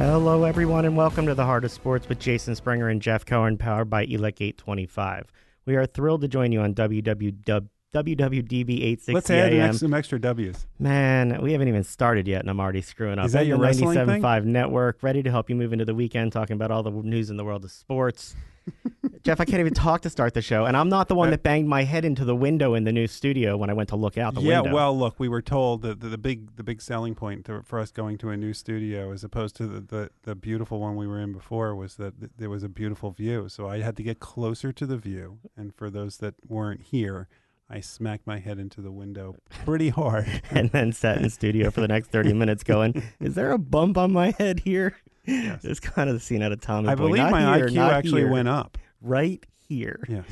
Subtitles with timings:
[0.00, 3.58] Hello, everyone, and welcome to the Heart of Sports with Jason Springer and Jeff Cohen,
[3.58, 5.26] powered by ELEC 825.
[5.66, 7.68] We are thrilled to join you on WWW.
[7.92, 9.72] WWDB 860 Let's add AM.
[9.72, 10.68] some extra W's.
[10.78, 13.26] Man, we haven't even started yet, and I'm already screwing up.
[13.26, 14.22] Is that your wrestling thing?
[14.22, 17.28] 97.5 Network, ready to help you move into the weekend, talking about all the news
[17.28, 18.36] in the world of sports.
[19.22, 21.30] Jeff, I can't even talk to start the show, and I'm not the one uh,
[21.32, 23.96] that banged my head into the window in the new studio when I went to
[23.96, 24.74] look out the yeah, window.
[24.74, 27.78] well, look, we were told that the, the big the big selling point to, for
[27.78, 31.06] us going to a new studio, as opposed to the, the, the beautiful one we
[31.06, 33.48] were in before, was that th- there was a beautiful view.
[33.48, 37.28] So I had to get closer to the view, and for those that weren't here,
[37.70, 40.42] I smacked my head into the window pretty hard.
[40.50, 43.98] and then sat in studio for the next 30 minutes going, Is there a bump
[43.98, 44.96] on my head here?
[45.26, 45.64] Yes.
[45.64, 47.08] It's kind of the scene out of Tommy I Boy.
[47.08, 48.78] believe Not my here, IQ actually here, went up.
[49.00, 50.02] Right here.
[50.08, 50.22] Yeah,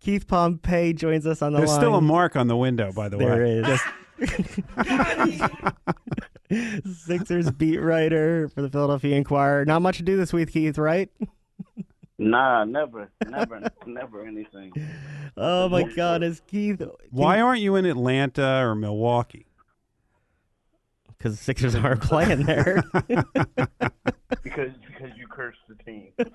[0.00, 1.66] Keith Pompey joins us on the line.
[1.66, 1.80] there's line.
[1.80, 3.58] still a mark on the window, by the There way.
[3.60, 3.80] is.
[7.06, 9.64] Sixers beat writer for the Philadelphia Inquirer.
[9.64, 11.10] Not much to do this week, Keith, right?
[12.18, 14.72] Nah, never, never, never anything.
[15.36, 16.80] Oh my God, is Keith?
[17.10, 19.46] Why aren't you in Atlanta or Milwaukee?
[21.24, 22.84] Because the Sixers aren't playing there.
[24.42, 26.08] Because because you cursed the team.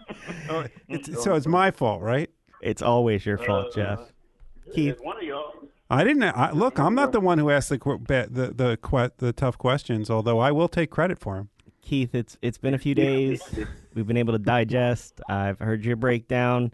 [0.50, 2.28] Oh, it's, so it's my fault, right?
[2.64, 4.00] it's always your fault, uh, Jeff.
[4.74, 5.54] Keith, one of y'all.
[5.92, 6.24] I didn't.
[6.24, 9.60] I, look, I'm not the one who asked the qu- be- the the, the tough
[9.60, 10.10] questions.
[10.10, 11.50] Although I will take credit for them.
[11.84, 13.44] Keith, it's it's been a few days.
[13.94, 15.22] We've been able to digest.
[15.30, 16.74] I've heard your breakdown.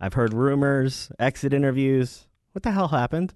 [0.00, 2.28] I've heard rumors, exit interviews.
[2.52, 3.34] What the hell happened?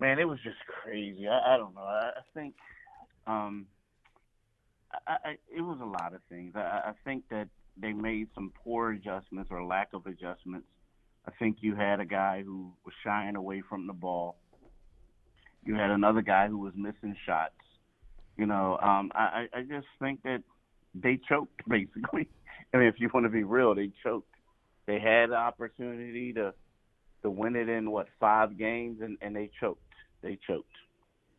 [0.00, 1.26] Man, it was just crazy.
[1.28, 1.82] I, I don't know.
[1.82, 2.54] I, I think,
[3.26, 3.66] um,
[5.06, 6.52] I, I, it was a lot of things.
[6.56, 10.66] I, I think that they made some poor adjustments or lack of adjustments.
[11.26, 14.36] I think you had a guy who was shying away from the ball.
[15.64, 17.54] You had another guy who was missing shots.
[18.36, 20.42] You know, um, I, I I just think that
[20.94, 22.28] they choked basically.
[22.72, 24.28] I mean, if you want to be real, they choked.
[24.86, 26.52] They had the opportunity to
[27.24, 29.80] to win it in what five games, and, and they choked.
[30.22, 30.68] They choked.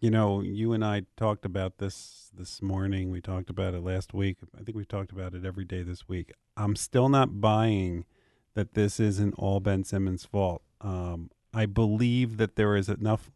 [0.01, 3.11] You know, you and I talked about this this morning.
[3.11, 4.37] We talked about it last week.
[4.59, 6.33] I think we've talked about it every day this week.
[6.57, 8.05] I'm still not buying
[8.55, 10.61] that this isn't all Ben Simmons' fault.
[10.81, 13.31] Um, I believe that there is enough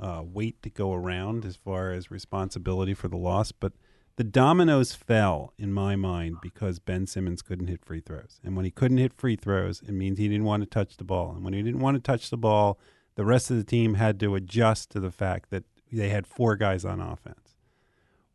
[0.00, 3.72] uh, weight to go around as far as responsibility for the loss, but
[4.16, 8.40] the dominoes fell in my mind because Ben Simmons couldn't hit free throws.
[8.42, 11.04] And when he couldn't hit free throws, it means he didn't want to touch the
[11.04, 11.32] ball.
[11.34, 12.78] And when he didn't want to touch the ball,
[13.14, 16.56] the rest of the team had to adjust to the fact that they had four
[16.56, 17.56] guys on offense.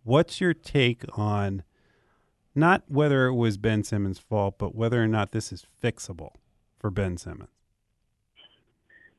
[0.03, 1.63] What's your take on
[2.53, 6.33] not whether it was Ben Simmons' fault, but whether or not this is fixable
[6.77, 7.49] for Ben Simmons?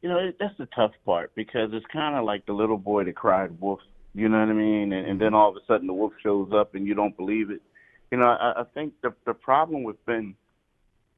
[0.01, 3.15] You know, that's the tough part because it's kind of like the little boy that
[3.15, 3.81] cried wolf.
[4.15, 4.93] You know what I mean?
[4.93, 7.51] And, and then all of a sudden the wolf shows up and you don't believe
[7.51, 7.63] it.
[8.11, 10.35] You know, I, I think the the problem with Ben,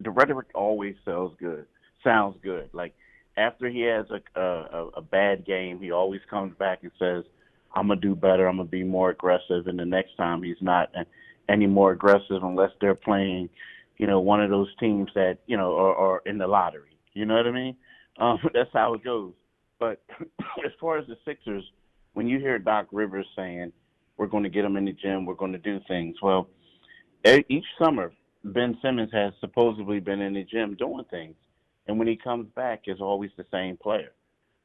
[0.00, 1.66] the rhetoric always sells good,
[2.04, 2.70] sounds good.
[2.72, 2.94] Like
[3.36, 7.24] after he has a a, a bad game, he always comes back and says,
[7.74, 8.46] "I'm gonna do better.
[8.46, 10.90] I'm gonna be more aggressive." And the next time he's not
[11.48, 13.48] any more aggressive unless they're playing,
[13.98, 16.96] you know, one of those teams that you know are, are in the lottery.
[17.12, 17.76] You know what I mean?
[18.18, 19.32] Um, that's how it goes.
[19.80, 20.00] But
[20.64, 21.64] as far as the Sixers,
[22.14, 23.72] when you hear Doc Rivers saying,
[24.16, 25.26] "We're going to get them in the gym.
[25.26, 26.48] We're going to do things," well,
[27.48, 28.12] each summer
[28.44, 31.36] Ben Simmons has supposedly been in the gym doing things,
[31.86, 34.12] and when he comes back, is always the same player.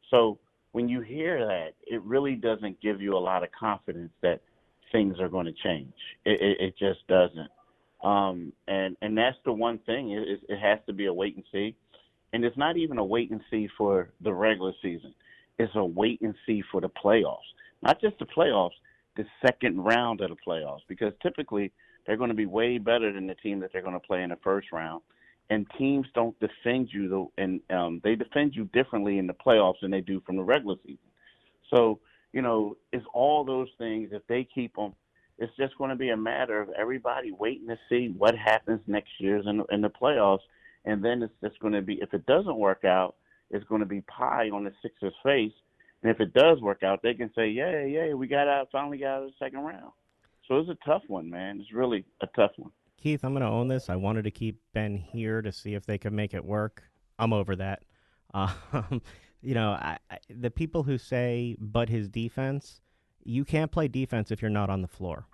[0.10, 0.40] So
[0.72, 4.42] when you hear that, it really doesn't give you a lot of confidence that
[4.92, 5.94] things are going to change.
[6.26, 7.50] It, it, it just doesn't.
[8.04, 10.12] Um, and and that's the one thing.
[10.12, 11.76] It it has to be a wait and see,
[12.32, 15.14] and it's not even a wait and see for the regular season.
[15.60, 17.38] It's a wait and see for the playoffs.
[17.84, 18.72] Not just the playoffs,
[19.16, 21.72] the second round of the playoffs, because typically
[22.08, 24.30] they're going to be way better than the team that they're going to play in
[24.30, 25.02] the first round.
[25.52, 29.82] And teams don't defend you, though, and um, they defend you differently in the playoffs
[29.82, 30.98] than they do from the regular season.
[31.74, 32.00] So
[32.34, 34.10] you know, it's all those things.
[34.12, 34.94] If they keep them,
[35.38, 39.12] it's just going to be a matter of everybody waiting to see what happens next
[39.20, 40.40] year's in, in the playoffs,
[40.86, 42.00] and then it's just going to be.
[42.02, 43.16] If it doesn't work out,
[43.52, 45.52] it's going to be pie on the Sixers' face.
[46.02, 48.98] And if it does work out, they can say, "Yeah, yeah, we got out, finally
[49.00, 49.92] got out of the second round."
[50.48, 51.60] So it's a tough one, man.
[51.60, 52.72] It's really a tough one.
[52.98, 53.90] Keith, I'm going to own this.
[53.90, 56.84] I wanted to keep Ben here to see if they could make it work.
[57.18, 57.84] I'm over that.
[58.32, 59.02] Um,
[59.42, 62.80] you know, I, I, the people who say, but his defense,
[63.24, 65.26] you can't play defense if you're not on the floor.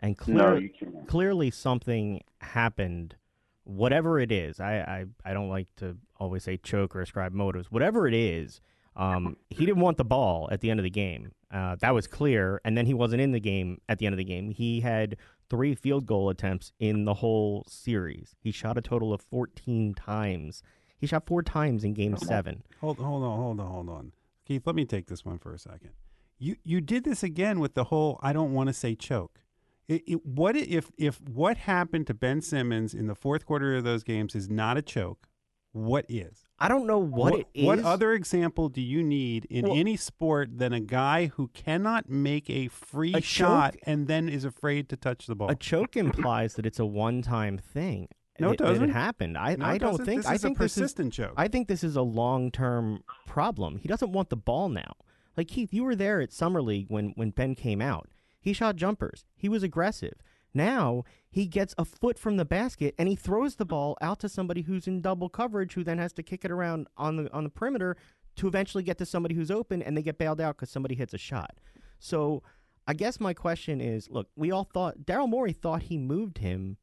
[0.00, 1.06] And clear, No, you can't.
[1.06, 3.16] clearly something happened,
[3.64, 4.60] whatever it is.
[4.60, 7.70] I, I, I don't like to always say choke or ascribe motives.
[7.70, 8.60] Whatever it is,
[8.96, 11.32] um, he didn't want the ball at the end of the game.
[11.52, 12.60] Uh, that was clear.
[12.64, 14.50] And then he wasn't in the game at the end of the game.
[14.50, 15.16] He had
[15.50, 18.34] three field goal attempts in the whole series.
[18.40, 20.62] He shot a total of 14 times.
[20.98, 22.62] He shot four times in game seven.
[22.80, 24.12] Hold, hold on, hold on, hold on.
[24.46, 25.90] Keith, let me take this one for a second.
[26.38, 29.41] You you did this again with the whole I don't want to say choke.
[29.88, 33.84] It, it, what if if what happened to Ben Simmons in the fourth quarter of
[33.84, 35.28] those games is not a choke?
[35.72, 36.44] What is?
[36.58, 37.66] I don't know what, what it is.
[37.66, 42.08] What other example do you need in Well- any sport than a guy who cannot
[42.10, 45.50] make a free A shot choke- and then is afraid to touch the ball?
[45.50, 48.08] A choke implies that it's a one-time thing.
[48.38, 48.90] No, it that doesn't.
[48.90, 49.36] happened.
[49.38, 50.06] I, No, I don't doesn't.
[50.06, 50.20] think.
[50.22, 50.82] this I is think a this is.
[50.82, 51.32] persistent choke.
[51.36, 53.78] I think this is a long-term problem.
[53.78, 54.94] He doesn't want the ball now.
[55.36, 58.08] Like Keith, you were there at summer league when when Ben came out.
[58.42, 59.24] He shot jumpers.
[59.36, 60.14] He was aggressive.
[60.52, 64.28] Now he gets a foot from the basket and he throws the ball out to
[64.28, 67.44] somebody who's in double coverage, who then has to kick it around on the on
[67.44, 67.96] the perimeter
[68.36, 71.14] to eventually get to somebody who's open, and they get bailed out because somebody hits
[71.14, 71.58] a shot.
[71.98, 72.42] So
[72.86, 76.76] I guess my question is: Look, we all thought Daryl Morey thought he moved him,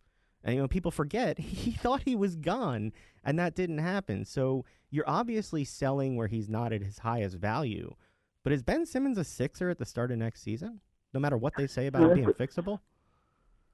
[0.43, 4.25] and you know people forget he thought he was gone, and that didn't happen.
[4.25, 7.95] So you're obviously selling where he's not at his highest value.
[8.43, 10.79] But is Ben Simmons a sixer at the start of next season?
[11.13, 12.79] No matter what they say about him being fixable.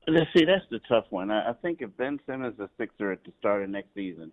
[0.08, 1.32] Let's see, that's the tough one.
[1.32, 4.32] I, I think if Ben Simmons is a Sixer at the start of next season,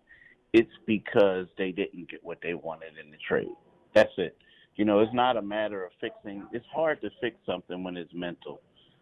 [0.53, 3.49] it's because they didn't get what they wanted in the trade.
[3.95, 4.37] That's it.
[4.77, 6.47] You know, it's not a matter of fixing.
[6.53, 8.61] It's hard to fix something when it's mental.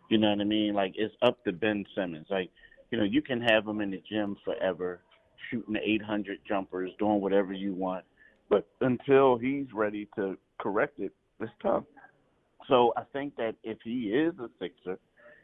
[0.08, 0.74] You know what I mean?
[0.74, 2.26] Like it's up to Ben Simmons.
[2.30, 2.50] Like,
[2.90, 5.00] you know, you can have him in the gym forever,
[5.50, 8.04] shooting 800 jumpers, doing whatever you want,
[8.48, 11.84] but until he's ready to correct it, it's tough.
[12.70, 14.98] So I think that if he is a Sixer,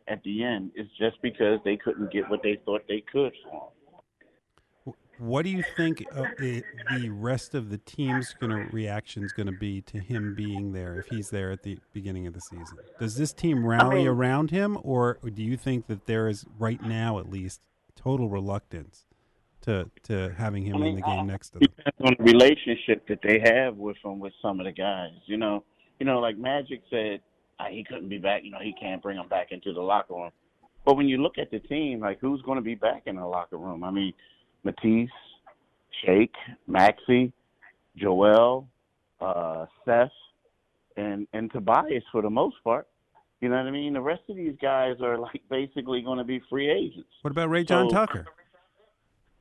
[0.08, 3.52] at the end it's just because they couldn't get what they thought they could for
[3.52, 4.94] him.
[5.18, 6.62] What do you think uh, the,
[6.94, 11.00] the rest of the team's gonna reaction is going to be to him being there
[11.00, 12.76] if he's there at the beginning of the season?
[13.00, 16.82] Does this team rally mean- around him, or do you think that there is right
[16.82, 17.62] now at least
[17.94, 19.06] total reluctance
[19.62, 21.68] to to having him I in the game I- next to them?
[21.76, 25.16] Depends on the relationship that they have with him with some of the guys.
[25.24, 25.64] You know,
[25.98, 27.20] you know, like Magic said,
[27.58, 28.42] ah, he couldn't be back.
[28.44, 30.30] You know, he can't bring him back into the locker room.
[30.84, 33.26] But when you look at the team, like who's going to be back in the
[33.26, 33.82] locker room?
[33.82, 34.12] I mean,
[34.62, 35.10] Matisse,
[36.04, 36.34] Shake,
[36.66, 37.32] Maxey,
[37.96, 38.68] Joel,
[39.20, 40.10] uh, Seth,
[40.96, 42.86] and and Tobias for the most part.
[43.40, 43.92] You know what I mean?
[43.92, 47.08] The rest of these guys are like basically going to be free agents.
[47.22, 48.26] What about Rayjon So- Tucker?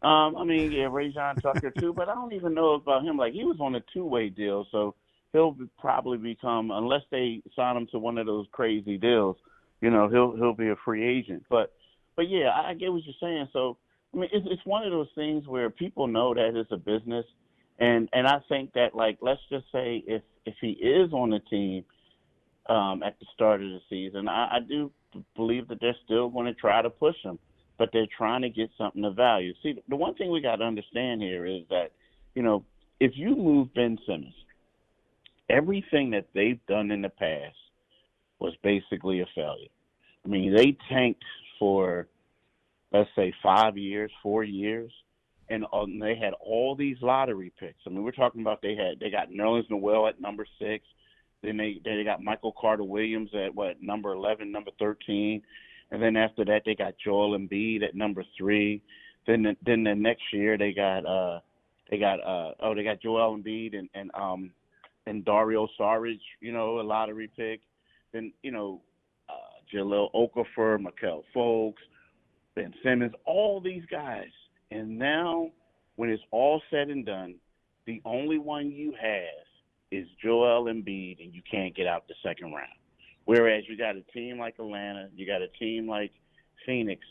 [0.01, 3.17] Um, I mean, yeah, Rayjon Tucker too, but I don't even know about him.
[3.17, 4.93] Like he was on a two-way deal, so
[5.35, 9.35] he'll probably become, unless they sign him to one of those crazy deals,
[9.81, 11.43] you know, he'll he'll be a free agent.
[11.49, 11.73] But
[12.15, 13.49] but yeah, I, get what you're saying.
[13.51, 13.77] So
[14.13, 17.25] I mean, it's it's one of those things where people know that it's a business,
[17.79, 21.39] and and I think that like let's just say if if he is on the
[21.39, 21.83] team
[22.69, 24.91] um, at the start of the season, I, I do
[25.35, 27.38] believe that they're still going to try to push him
[27.77, 29.53] but they're trying to get something of value.
[29.61, 31.91] See, the one thing we got to understand here is that,
[32.33, 32.63] you know,
[32.99, 34.33] if you move Ben Simmons,
[35.50, 37.56] everything that they've done in the past
[38.39, 39.69] was basically a failure.
[40.25, 41.24] I mean, they tanked
[41.59, 42.07] for,
[42.92, 44.92] let's say, five years, four years,
[45.50, 47.80] and um, they had all these lottery picks.
[47.86, 50.83] I mean, we're talking about they had they got Nerlens Noel at number six,
[51.44, 55.41] then they they got Michael Carter Williams at what number eleven, number thirteen.
[55.91, 58.81] And then after that, they got Joel Embiid at number three.
[59.27, 61.39] Then the, then the next year they got uh
[61.89, 64.51] they got uh oh they got Joel Embiid and and um
[65.07, 67.62] and Dario Saric, you know, a lottery pick.
[68.13, 68.81] Then you know
[69.29, 69.33] uh
[69.74, 71.75] Jahlil Okafor, Markelle Fultz,
[72.55, 74.31] Ben Simmons, all these guys.
[74.71, 75.51] And now
[75.95, 77.35] when it's all said and done,
[77.85, 79.45] the only one you have
[79.91, 82.67] is Joel Embiid, and you can't get out the second round.
[83.25, 86.12] Whereas you got a team like Atlanta, you got a team like
[86.65, 87.01] Phoenix,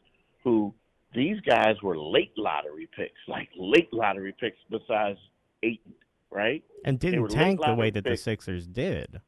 [0.42, 0.74] who
[1.14, 5.18] these guys were late lottery picks, like late lottery picks besides
[5.62, 5.80] eight,
[6.34, 6.62] right?
[6.84, 8.16] And didn't tank the way that the.
[8.16, 9.20] Sixers did.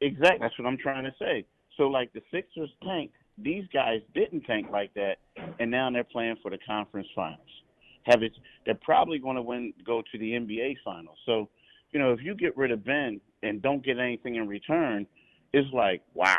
[0.00, 0.38] Exactly.
[0.40, 1.44] That's what I'm trying to say.
[1.76, 5.16] So like the Sixers tanked, these guys didn't tank like that,
[5.58, 7.40] and now they're playing for the conference finals.
[8.04, 8.32] Have it?
[8.64, 11.18] They're probably going to win, go to the NBA finals.
[11.26, 11.48] So,
[11.92, 15.06] you know, if you get rid of Ben and don't get anything in return,
[15.52, 16.36] it's like, wow,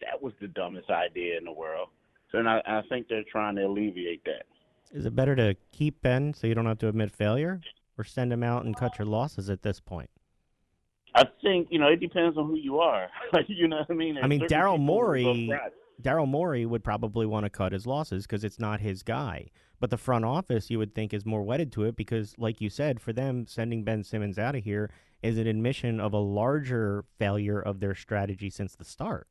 [0.00, 1.88] that was the dumbest idea in the world.
[2.32, 4.44] So, and I, I think they're trying to alleviate that.
[4.92, 7.60] Is it better to keep Ben so you don't have to admit failure,
[7.98, 10.10] or send him out and cut your losses at this point?
[11.14, 13.08] I think you know it depends on who you are.
[13.48, 14.18] You know what I mean.
[14.22, 15.50] I mean, Daryl Morey-
[16.02, 19.48] Daryl Morey would probably want to cut his losses because it's not his guy.
[19.80, 22.68] But the front office, you would think, is more wedded to it because, like you
[22.70, 24.90] said, for them, sending Ben Simmons out of here
[25.22, 29.28] is an admission of a larger failure of their strategy since the start.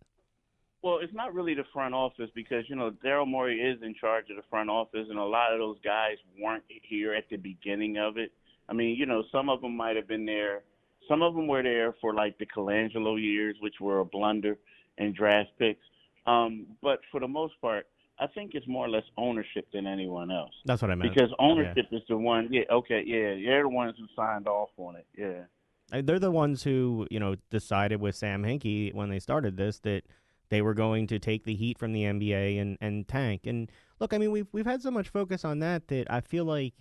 [0.82, 4.30] Well, it's not really the front office because you know Daryl Morey is in charge
[4.30, 7.98] of the front office, and a lot of those guys weren't here at the beginning
[7.98, 8.32] of it.
[8.70, 10.64] I mean, you know, some of them might have been there.
[11.08, 14.58] Some of them were there for like the Colangelo years, which were a blunder
[14.98, 15.86] and draft picks.
[16.26, 17.88] Um, but for the most part,
[18.20, 20.54] I think it's more or less ownership than anyone else.
[20.66, 21.14] That's what I meant.
[21.14, 21.98] Because ownership yeah.
[21.98, 22.48] is the one.
[22.52, 22.64] Yeah.
[22.72, 23.04] Okay.
[23.06, 23.36] Yeah.
[23.44, 25.06] They're the ones who signed off on it.
[25.18, 26.02] Yeah.
[26.02, 30.04] They're the ones who you know decided with Sam Hinkie when they started this that
[30.50, 33.42] they were going to take the heat from the NBA and, and tank.
[33.46, 36.46] And look, I mean, we've we've had so much focus on that that I feel
[36.46, 36.74] like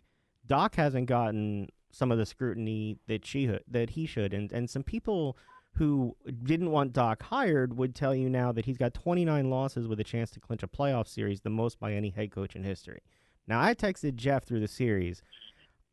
[0.46, 4.82] Doc hasn't gotten some of the scrutiny that she that he should, and and some
[4.82, 5.37] people
[5.76, 9.99] who didn't want Doc hired would tell you now that he's got 29 losses with
[10.00, 13.00] a chance to clinch a playoff series, the most by any head coach in history.
[13.46, 15.22] Now, I texted Jeff through the series.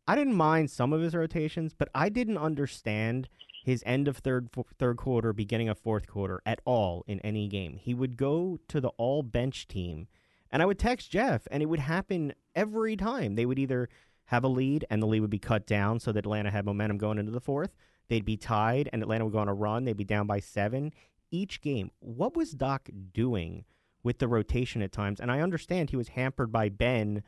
[0.08, 3.30] I didn't mind some of his rotations, but I didn't understand
[3.64, 7.78] his end of third third quarter, beginning of fourth quarter at all in any game.
[7.78, 10.08] He would go to the all bench team,
[10.52, 13.36] and I would text Jeff, and it would happen every time.
[13.36, 13.88] They would either
[14.30, 17.00] have a lead, and the lead would be cut down so that Atlanta had momentum
[17.00, 17.76] going into the fourth.
[18.10, 19.86] They'd be tied, and Atlanta would go on a run.
[19.86, 20.94] They'd be down by seven
[21.32, 21.90] each game.
[22.00, 23.66] What was Doc doing
[24.04, 25.20] with the rotation at times?
[25.20, 27.24] And I understand he was hampered by Ben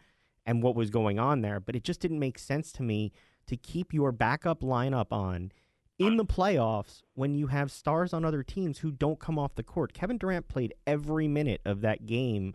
[0.46, 3.12] and what was going on there, but it just didn't make sense to me
[3.48, 5.52] to keep your backup lineup on
[5.98, 9.64] in the playoffs when you have stars on other teams who don't come off the
[9.64, 9.94] court.
[9.94, 12.54] Kevin Durant played every minute of that game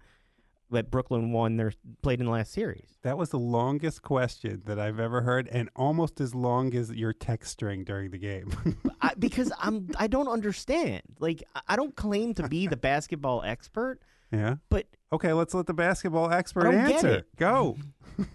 [0.70, 2.98] that Brooklyn won their played in the last series.
[3.02, 7.12] That was the longest question that I've ever heard, and almost as long as your
[7.12, 8.50] text string during the game.
[9.00, 11.02] I, because I'm I don't understand.
[11.18, 14.00] Like I don't claim to be the basketball expert.
[14.32, 14.56] Yeah.
[14.68, 17.26] But okay, let's let the basketball expert answer.
[17.36, 17.76] Go.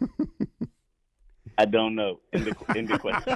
[1.57, 2.19] I don't know.
[2.33, 3.35] In the in the question.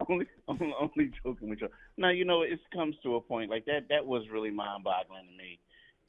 [0.08, 1.68] only, only, only joking with you.
[1.96, 3.86] Now you know it comes to a point like that.
[3.90, 5.60] That was really mind-boggling to me,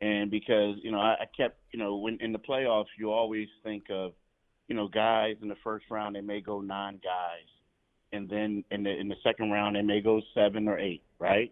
[0.01, 3.47] and because you know I, I kept you know when in the playoffs you always
[3.63, 4.13] think of
[4.67, 7.47] you know guys in the first round they may go nine guys,
[8.11, 11.51] and then in the in the second round they may go seven or eight, right?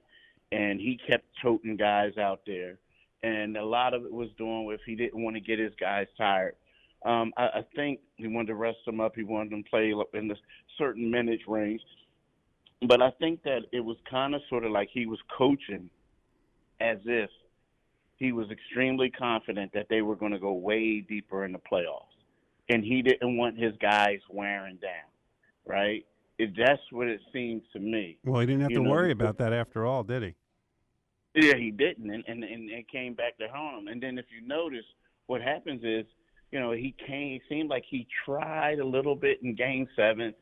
[0.51, 2.77] And he kept toting guys out there,
[3.23, 6.07] and a lot of it was doing with he didn't want to get his guys
[6.17, 6.55] tired
[7.05, 9.13] um, I, I think he wanted to rest them up.
[9.15, 10.35] He wanted them to play in a
[10.77, 11.81] certain minutes range.
[12.87, 15.89] But I think that it was kind of sort of like he was coaching
[16.81, 17.29] as if
[18.17, 22.01] he was extremely confident that they were going to go way deeper in the playoffs.
[22.69, 24.91] And he didn't want his guys wearing down,
[25.65, 26.05] right?
[26.39, 28.17] It, that's what it seems to me.
[28.23, 30.35] Well, he didn't have you to know, worry about that after all, did he?
[31.35, 33.89] Yeah, he didn't, and, and and it came back to home.
[33.89, 34.85] And then if you notice,
[35.27, 36.05] what happens is
[36.51, 37.33] you know, he came.
[37.33, 40.33] It seemed like he tried a little bit in Game Seven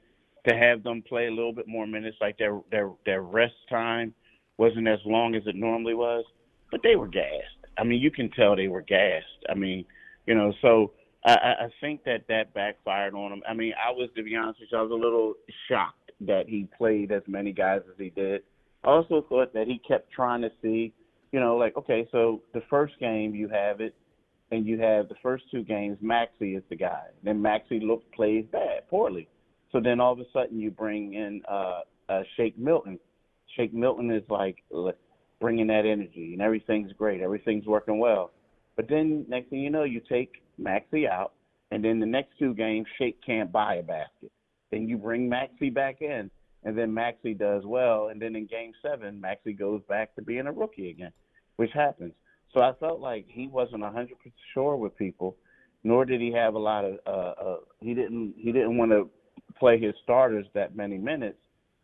[0.48, 2.18] to have them play a little bit more minutes.
[2.22, 4.14] Like their their their rest time
[4.58, 6.24] wasn't as long as it normally was,
[6.72, 7.63] but they were gassed.
[7.78, 9.26] I mean, you can tell they were gassed.
[9.50, 9.86] I mean,
[10.26, 10.92] you know, so
[11.26, 13.44] I, I think that that backfired on him.
[13.48, 15.34] I mean, I was to be honest with you, I was a little
[15.68, 18.44] shocked that he played as many guys as he did.
[18.84, 20.94] I also thought that he kept trying to see,
[21.32, 23.96] you know, like okay, so the first game you have it
[24.52, 27.04] and you have the first two games, Maxey is the guy.
[27.24, 29.28] Then Maxey looks plays bad, poorly.
[29.72, 33.00] So then all of a sudden you bring in uh, uh, Shake Milton.
[33.56, 34.58] Shake Milton is like
[35.44, 38.32] bringing that energy, and everything's great, everything's working well.
[38.78, 41.34] But then next thing you know, you take Maxey out,
[41.70, 44.32] and then the next two games, Shake can't buy a basket.
[44.72, 46.32] Then you bring Maxey back in,
[46.64, 50.48] and then Maxey does well, and then in Game Seven, Maxey goes back to being
[50.48, 51.12] a rookie again,
[51.58, 52.14] which happens.
[52.54, 55.36] So I felt like he wasn't a hundred percent sure with people,
[55.84, 57.00] nor did he have a lot of.
[57.06, 58.36] Uh, uh, he didn't.
[58.38, 59.10] He didn't want to
[59.60, 61.40] play his starters that many minutes,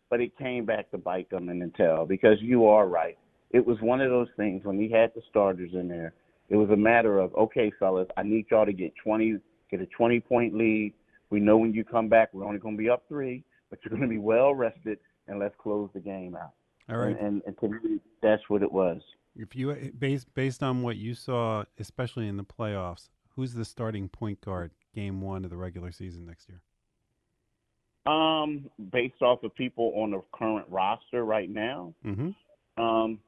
[0.10, 3.18] but it came back to bite them in the tail because you are right.
[3.52, 6.14] It was one of those things when he had the starters in there.
[6.50, 9.38] It was a matter of okay, fellas, I need y'all to get twenty,
[9.70, 10.94] get a twenty point lead.
[11.30, 13.90] We know when you come back, we're only going to be up three, but you're
[13.90, 16.54] going to be well rested, and let's close the game out.
[16.90, 17.10] All right.
[17.10, 19.02] And, and, and to me, that's what it was.
[19.36, 24.10] If you based based on what you saw, especially in the playoffs, who's the starting
[24.10, 26.62] point guard game one of the regular season next year?
[28.12, 31.94] Um, based off of people on the current roster right now.
[32.04, 32.84] Mm-hmm.
[32.84, 33.20] Um,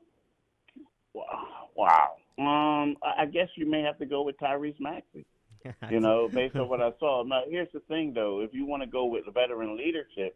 [1.13, 2.15] wow.
[2.37, 5.25] Um, I guess you may have to go with Tyrese Maxey.
[5.91, 7.23] you know, based on what I saw.
[7.23, 8.41] Now, here's the thing, though.
[8.41, 10.35] If you want to go with veteran leadership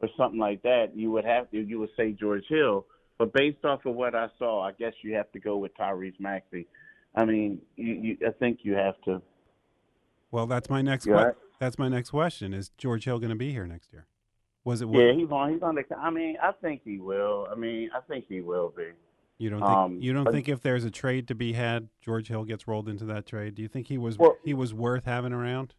[0.00, 1.60] or something like that, you would have to.
[1.60, 2.86] You would say George Hill
[3.20, 6.18] but based off of what I saw, I guess you have to go with Tyrese
[6.18, 6.66] Maxey.
[7.14, 9.20] I mean, you, you, I think you have to.
[10.30, 11.04] Well, that's my next.
[11.04, 11.34] Que- right?
[11.58, 12.54] That's my next question.
[12.54, 14.06] Is George Hill going to be here next year?
[14.64, 14.88] Was it?
[14.90, 15.52] Yeah, he's on.
[15.52, 15.84] He's on the.
[15.98, 17.46] I mean, I think he will.
[17.52, 18.88] I mean, I think he will be.
[19.40, 22.28] You don't think Um, you don't think if there's a trade to be had, George
[22.28, 23.54] Hill gets rolled into that trade?
[23.54, 25.74] Do you think he was Well- he was worth having around?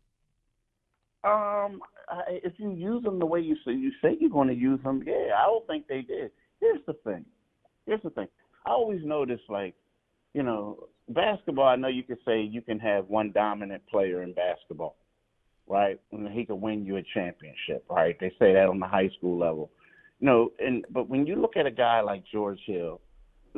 [1.24, 4.56] Um, I, if you use them the way you say you say you're going to
[4.56, 6.32] use them, yeah, I don't think they did.
[6.60, 7.24] Here's the thing.
[7.86, 8.28] Here's the thing.
[8.66, 9.76] I always notice, like,
[10.34, 11.68] you know, basketball.
[11.68, 14.96] I know you could say you can have one dominant player in basketball,
[15.68, 16.00] right?
[16.12, 18.20] And he could win you a championship, right?
[18.20, 19.70] They say that on the high school level.
[20.20, 23.00] You know, and but when you look at a guy like George Hill,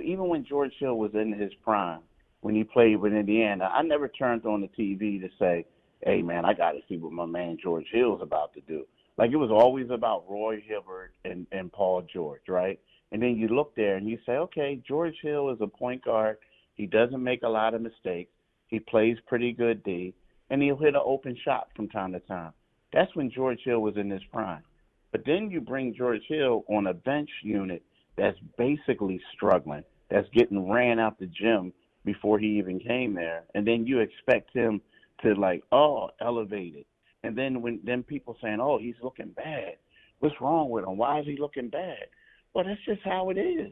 [0.02, 2.02] even when George Hill was in his prime,
[2.42, 5.66] when he played with Indiana, I never turned on the TV to say,
[6.02, 8.86] "Hey, man, I got to see what my man George Hill's about to do."
[9.18, 12.80] Like it was always about Roy Hibbert and and Paul George, right?
[13.12, 16.38] And then you look there and you say, "Okay, George Hill is a point guard.
[16.74, 18.32] He doesn't make a lot of mistakes.
[18.68, 20.14] He plays pretty good D,
[20.50, 22.54] and he'll hit an open shot from time to time."
[22.92, 24.64] That's when George Hill was in his prime.
[25.12, 27.84] But then you bring George Hill on a bench unit
[28.18, 31.74] that's basically struggling, that's getting ran out the gym
[32.06, 34.82] before he even came there, and then you expect him
[35.22, 36.88] to like, oh, elevate it.
[37.24, 39.76] And then when then people saying, oh, he's looking bad.
[40.20, 40.98] What's wrong with him?
[40.98, 42.08] Why is he looking bad?
[42.54, 43.72] Well, that's just how it is.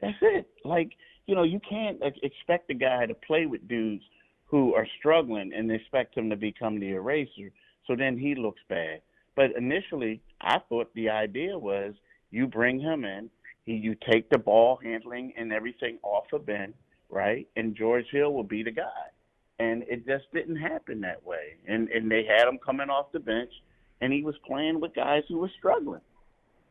[0.00, 0.46] That's it.
[0.64, 0.90] Like
[1.26, 4.04] you know, you can't expect a guy to play with dudes
[4.46, 7.50] who are struggling and expect him to become the eraser.
[7.86, 9.00] So then he looks bad.
[9.36, 11.94] But initially, I thought the idea was
[12.30, 13.30] you bring him in,
[13.66, 16.74] you take the ball handling and everything off of Ben,
[17.08, 17.48] right?
[17.56, 19.10] And George Hill will be the guy.
[19.58, 21.56] And it just didn't happen that way.
[21.66, 23.52] And and they had him coming off the bench,
[24.00, 26.00] and he was playing with guys who were struggling.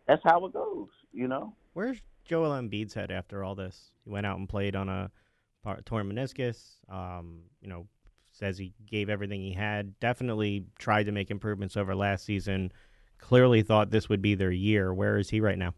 [0.06, 1.54] That's how it goes, you know.
[1.74, 3.92] Where's Joel Embiid's head after all this?
[4.04, 5.10] He went out and played on a
[5.86, 6.76] torn meniscus.
[6.90, 7.88] Um, you know,
[8.34, 9.98] says he gave everything he had.
[10.00, 12.72] Definitely tried to make improvements over last season.
[13.18, 14.94] Clearly thought this would be their year.
[14.94, 15.74] Where is he right now?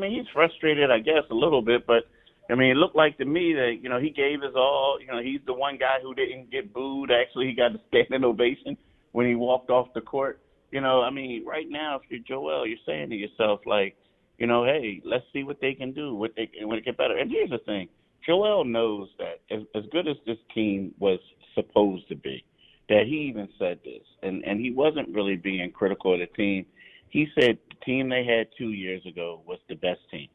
[0.00, 2.04] Mean, he's frustrated, I guess, a little bit, but
[2.50, 4.98] I mean, it looked like to me that you know he gave his all.
[5.00, 7.10] You know, he's the one guy who didn't get booed.
[7.10, 8.76] Actually, he got a standing ovation
[9.12, 10.40] when he walked off the court.
[10.70, 13.96] You know, I mean, right now, if you're Joel, you're saying to yourself like,
[14.38, 17.16] you know, hey, let's see what they can do, what they when it get better.
[17.16, 17.88] And here's the thing,
[18.26, 21.18] Joel knows that as, as good as this team was
[21.54, 22.44] supposed to be,
[22.88, 26.66] that he even said this, and and he wasn't really being critical of the team.
[27.10, 30.28] He said the team they had two years ago was the best team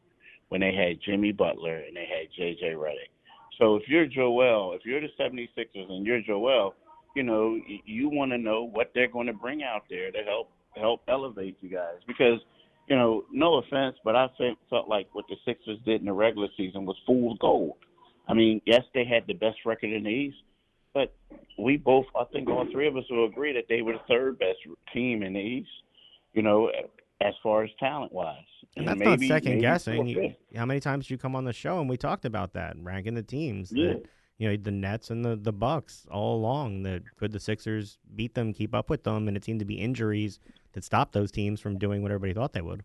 [0.48, 2.74] when they had Jimmy Butler and they had J.J.
[2.74, 3.10] Redick.
[3.58, 6.74] So if you're Joel, if you're the 76ers and you're Joel,
[7.14, 10.50] you know you want to know what they're going to bring out there to help
[10.76, 12.38] help elevate you guys because
[12.88, 16.12] you know no offense, but I felt felt like what the Sixers did in the
[16.12, 17.76] regular season was fool's gold.
[18.28, 20.36] I mean, yes, they had the best record in the East,
[20.92, 21.14] but
[21.58, 24.38] we both, I think all three of us will agree that they were the third
[24.38, 24.58] best
[24.92, 25.68] team in the East.
[26.36, 26.70] You know,
[27.22, 28.36] as far as talent wise.
[28.76, 30.06] And that's maybe- not second guessing.
[30.06, 32.76] You- How many times did you come on the show and we talked about that,
[32.78, 33.72] ranking the teams?
[33.74, 33.94] Yeah.
[33.94, 34.02] That,
[34.36, 36.82] you know, the Nets and the, the Bucks all along.
[36.82, 39.76] That could the Sixers beat them, keep up with them, and it seemed to be
[39.76, 40.38] injuries
[40.74, 42.84] that stopped those teams from doing what everybody thought they would.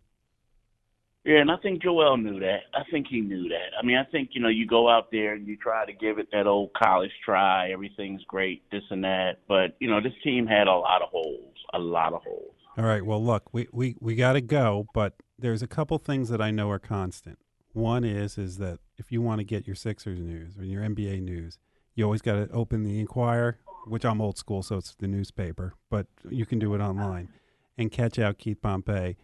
[1.24, 2.62] Yeah, and I think Joel knew that.
[2.74, 3.76] I think he knew that.
[3.78, 6.18] I mean, I think you know, you go out there and you try to give
[6.18, 7.70] it that old college try.
[7.70, 9.40] Everything's great, this and that.
[9.46, 12.54] But you know, this team had a lot of holes, a lot of holes.
[12.76, 13.04] All right.
[13.04, 16.50] Well, look, we we we got to go, but there's a couple things that I
[16.50, 17.38] know are constant.
[17.72, 21.22] One is is that if you want to get your Sixers news or your NBA
[21.22, 21.58] news,
[21.94, 25.74] you always got to open the Inquirer, which I'm old school, so it's the newspaper,
[25.90, 27.28] but you can do it online
[27.76, 29.16] and catch out Keith Pompey.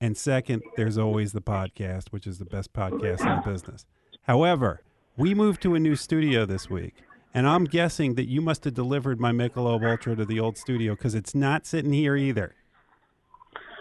[0.00, 3.84] And second, there's always the podcast, which is the best podcast in the business.
[4.22, 4.82] However,
[5.16, 6.94] we moved to a new studio this week,
[7.34, 10.94] and I'm guessing that you must have delivered my Michelob Ultra to the old studio
[10.94, 12.54] because it's not sitting here either.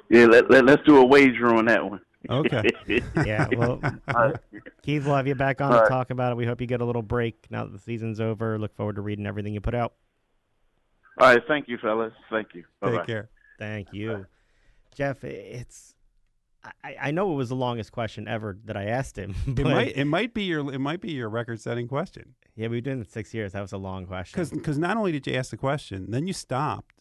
[0.10, 2.02] Yeah, let, let let's do a wager on that one.
[2.30, 2.70] Okay.
[3.26, 4.36] Yeah, well, All right.
[4.82, 5.90] Keith, we'll have you back on All to right.
[5.90, 6.36] talk about it.
[6.36, 8.58] We hope you get a little break now that the season's over.
[8.60, 9.94] Look forward to reading everything you put out.
[11.20, 12.14] All right, thank you, fellas.
[12.30, 12.64] Thank you.
[12.82, 12.98] Bye-bye.
[12.98, 13.30] Take care.
[13.58, 14.26] Thank you,
[14.96, 15.24] Jeff.
[15.24, 15.96] It's
[16.84, 19.36] I, I know it was the longest question ever that I asked him.
[19.48, 22.68] But It might it might be your it might be your record setting question yeah,
[22.68, 23.54] we've been doing it six years.
[23.54, 24.44] That was a long question.
[24.52, 26.94] because not only did you ask the question, then you stopped,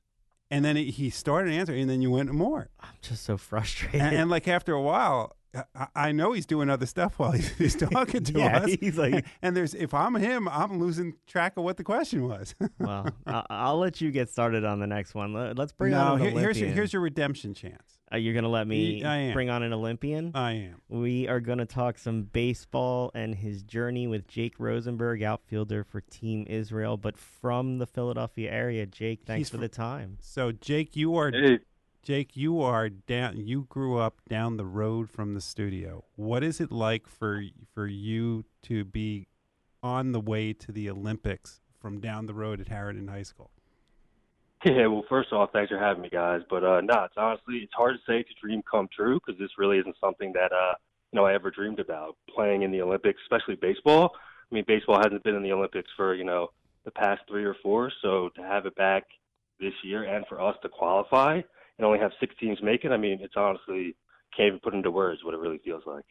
[0.51, 4.01] and then he started answering, and then you went more, I'm just so frustrated.
[4.01, 5.37] and, and like after a while.
[5.75, 8.71] I, I know he's doing other stuff while he's, he's talking to Yeah, us.
[8.81, 12.55] he's like- and there's if I'm him, I'm losing track of what the question was.
[12.79, 15.33] well, I'll, I'll let you get started on the next one.
[15.33, 17.99] Let- Let's bring no, on an here- here's your, here's your redemption chance.
[18.11, 19.33] Uh, you're gonna let me Y- I am.
[19.35, 20.31] bring on an Olympian.
[20.35, 20.81] I am.
[20.89, 26.47] we are gonna talk some baseball and his journey with Jake Rosenberg, outfielder for Team
[26.49, 28.87] Israel, but from the Philadelphia area.
[28.87, 30.17] Jake, thanks He's for fr- the time.
[30.21, 31.59] So Jake, you are Hey,
[32.03, 33.37] Jake, you are down.
[33.37, 36.05] You grew up down the road from the studio.
[36.17, 37.43] What is it like for
[37.75, 39.29] for you to be
[39.83, 43.51] on the way to the Olympics from down the road at Harriton High School?
[44.65, 46.41] Yeah, well, first off, thanks for having me, guys.
[46.51, 49.39] But uh, no, it's honestly it's hard to say it's a dream come true because
[49.39, 50.75] this really isn't something that uh,
[51.13, 54.17] you know I ever dreamed about playing in the Olympics, especially baseball.
[54.51, 56.49] I mean, baseball hasn't been in the Olympics for you know
[56.85, 59.05] the past three or four, so to have it back
[59.61, 61.41] this year and for us to qualify
[61.79, 63.95] and only have six teams make it, I mean, it's honestly
[64.37, 66.05] can't even put into words what it really feels like.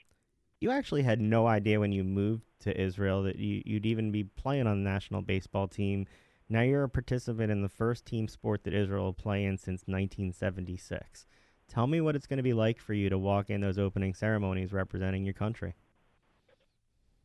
[0.60, 4.24] You actually had no idea when you moved to Israel that you, you'd even be
[4.24, 6.08] playing on the national baseball team.
[6.50, 9.82] Now you're a participant in the first team sport that Israel will play in since
[9.82, 11.28] 1976.
[11.68, 14.14] Tell me what it's going to be like for you to walk in those opening
[14.14, 15.76] ceremonies representing your country.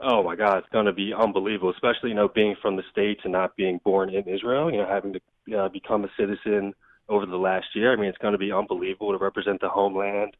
[0.01, 3.21] Oh my God, it's going to be unbelievable, especially you know being from the states
[3.23, 4.71] and not being born in Israel.
[4.71, 6.75] You know, having to uh, become a citizen
[7.09, 7.93] over the last year.
[7.93, 10.37] I mean, it's going to be unbelievable to represent the homeland.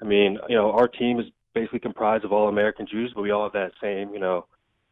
[0.00, 3.30] I mean, you know, our team is basically comprised of all American Jews, but we
[3.30, 4.46] all have that same, you know,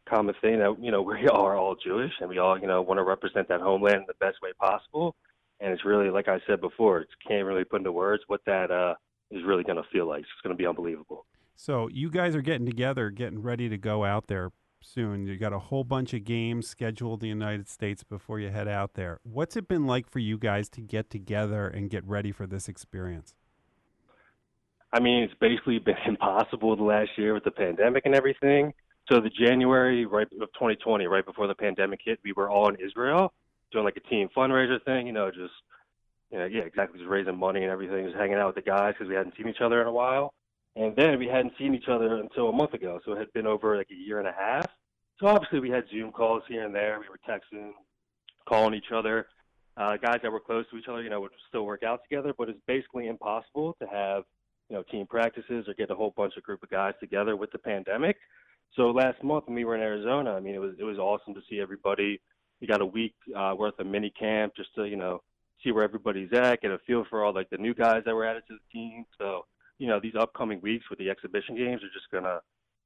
[0.07, 2.97] common thing that you know we are all Jewish and we all you know want
[2.97, 5.15] to represent that homeland in the best way possible.
[5.59, 8.69] And it's really, like I said before, it can't really put into words what that
[8.69, 8.95] uh,
[9.31, 10.21] is really going to feel like.
[10.21, 11.25] It's going to be unbelievable.
[11.55, 14.51] So you guys are getting together, getting ready to go out there
[14.83, 15.25] soon.
[15.25, 18.67] You got a whole bunch of games scheduled in the United States before you head
[18.67, 19.19] out there.
[19.23, 22.67] What's it been like for you guys to get together and get ready for this
[22.67, 23.33] experience?
[24.91, 28.73] I mean, it's basically been impossible the last year with the pandemic and everything.
[29.11, 32.75] So the January right of 2020, right before the pandemic hit, we were all in
[32.75, 33.33] Israel
[33.71, 35.07] doing like a team fundraiser thing.
[35.07, 35.53] You know, just
[36.31, 38.93] you know, yeah, exactly, just raising money and everything, just hanging out with the guys
[38.93, 40.33] because we hadn't seen each other in a while.
[40.75, 43.45] And then we hadn't seen each other until a month ago, so it had been
[43.45, 44.65] over like a year and a half.
[45.19, 46.99] So obviously we had Zoom calls here and there.
[46.99, 47.71] We were texting,
[48.47, 49.27] calling each other.
[49.77, 52.33] Uh, guys that were close to each other, you know, would still work out together,
[52.37, 54.23] but it's basically impossible to have,
[54.69, 57.51] you know, team practices or get a whole bunch of group of guys together with
[57.51, 58.17] the pandemic.
[58.75, 61.33] So last month when we were in Arizona, I mean, it was it was awesome
[61.35, 62.19] to see everybody.
[62.59, 65.21] We got a week uh, worth of mini camp just to you know
[65.63, 68.25] see where everybody's at, get a feel for all like the new guys that were
[68.25, 69.05] added to the team.
[69.17, 69.45] So
[69.83, 72.39] you know these upcoming weeks with the exhibition games are just gonna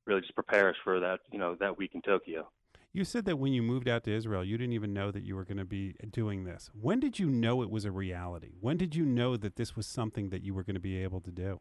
[0.08, 2.50] really just prepare us for that you know that week in Tokyo.
[2.92, 5.36] You said that when you moved out to Israel, you didn't even know that you
[5.36, 6.72] were going to be doing this.
[6.74, 8.54] When did you know it was a reality?
[8.60, 11.22] When did you know that this was something that you were going to be able
[11.22, 11.60] to do?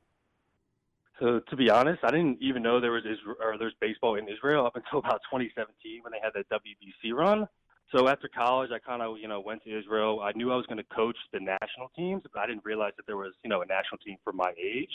[1.21, 4.27] So to be honest, I didn't even know there was Israel, or there's baseball in
[4.29, 7.47] Israel up until about 2017 when they had that WBC run.
[7.95, 10.21] So after college, I kind of you know went to Israel.
[10.23, 13.07] I knew I was going to coach the national teams, but I didn't realize that
[13.07, 14.95] there was you know a national team for my age.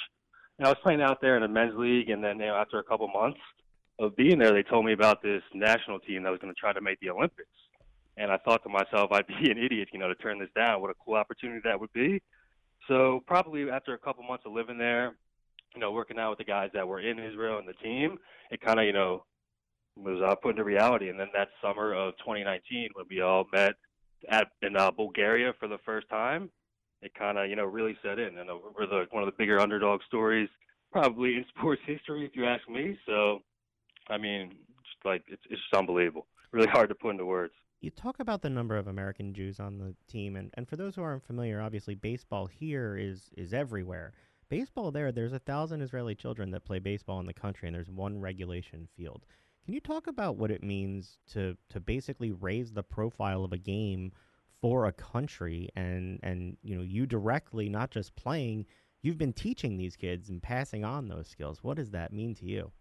[0.61, 2.77] And I was playing out there in a men's league, and then you know after
[2.77, 3.39] a couple months
[3.97, 6.71] of being there, they told me about this national team that was going to try
[6.71, 7.49] to make the Olympics.
[8.15, 10.79] And I thought to myself, I'd be an idiot, you know, to turn this down.
[10.79, 12.21] What a cool opportunity that would be.
[12.87, 15.15] So probably after a couple months of living there,
[15.73, 18.19] you know, working out with the guys that were in Israel and the team,
[18.51, 19.23] it kind of, you know,
[19.95, 21.09] was uh, put into reality.
[21.09, 23.73] And then that summer of 2019, when we all met
[24.29, 26.51] at in uh, Bulgaria for the first time,
[27.01, 28.37] it kind of, you know, really set in.
[28.37, 30.49] And uh, we're the one of the bigger underdog stories
[30.91, 32.97] probably in sports history, if you ask me.
[33.05, 33.39] So,
[34.09, 34.49] I mean,
[34.83, 36.27] just like it's it's just unbelievable.
[36.51, 37.53] Really hard to put into words.
[37.79, 40.95] You talk about the number of American Jews on the team, and, and for those
[40.95, 44.13] who aren't familiar, obviously baseball here is is everywhere
[44.51, 47.89] baseball there, there's a thousand Israeli children that play baseball in the country, and there's
[47.89, 49.25] one regulation field.
[49.63, 53.57] Can you talk about what it means to to basically raise the profile of a
[53.57, 54.11] game
[54.61, 58.65] for a country, and and you know you directly not just playing,
[59.01, 61.63] you've been teaching these kids and passing on those skills.
[61.63, 62.71] What does that mean to you?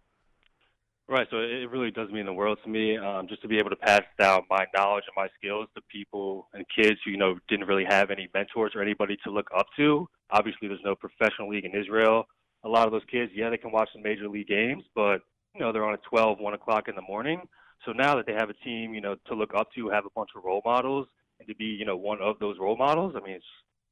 [1.08, 1.26] Right.
[1.28, 2.96] So it really does mean the world to me.
[2.96, 6.48] Um, just to be able to pass down my knowledge and my skills to people
[6.54, 9.66] and kids who you know didn't really have any mentors or anybody to look up
[9.76, 10.08] to.
[10.30, 12.26] Obviously, there's no professional league in Israel.
[12.62, 15.22] A lot of those kids, yeah, they can watch some major league games, but
[15.54, 17.40] you know they're on at 12, 1 o'clock in the morning.
[17.84, 20.10] So now that they have a team, you know, to look up to, have a
[20.14, 21.08] bunch of role models,
[21.40, 23.44] and to be, you know, one of those role models, I mean, it's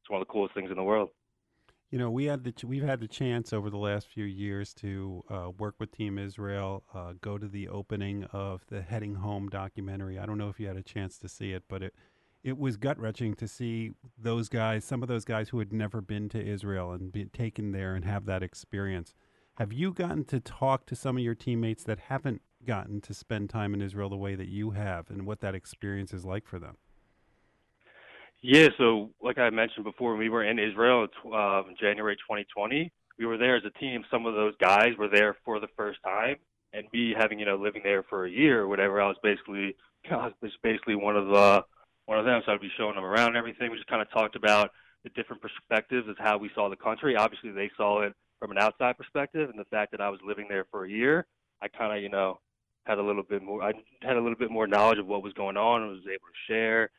[0.03, 1.09] it's one of the coolest things in the world.
[1.91, 5.25] You know, we had the we've had the chance over the last few years to
[5.31, 10.19] uh, work with Team Israel, uh, go to the opening of the Heading Home documentary.
[10.19, 11.95] I don't know if you had a chance to see it, but it
[12.45, 16.01] it was gut wrenching to see those guys, some of those guys who had never
[16.01, 19.15] been to Israel and be taken there and have that experience.
[19.57, 23.51] Have you gotten to talk to some of your teammates that haven't gotten to spend
[23.51, 26.59] time in Israel the way that you have, and what that experience is like for
[26.59, 26.77] them?
[28.41, 33.27] Yeah, so like I mentioned before, we were in Israel in uh, January 2020, we
[33.27, 34.05] were there as a team.
[34.11, 36.37] Some of those guys were there for the first time,
[36.73, 39.75] and me having you know living there for a year or whatever, I was basically
[40.11, 41.65] I was basically one of the
[42.07, 42.41] one of them.
[42.47, 43.71] So I'd be showing them around and everything.
[43.71, 44.71] We just kind of talked about
[45.05, 47.17] the different perspectives of how we saw the country.
[47.17, 50.47] Obviously, they saw it from an outside perspective, and the fact that I was living
[50.49, 51.27] there for a year,
[51.61, 52.39] I kind of, you know,
[52.87, 53.65] had a little bit more.
[53.65, 56.29] I had a little bit more knowledge of what was going on, and was able
[56.29, 56.91] to share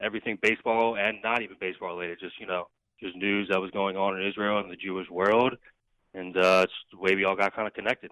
[0.00, 2.18] everything baseball and not even baseball related.
[2.20, 2.68] Just you know,
[3.00, 5.54] just news that was going on in Israel and the Jewish world,
[6.14, 8.10] and uh, it's the way we all got kind of connected.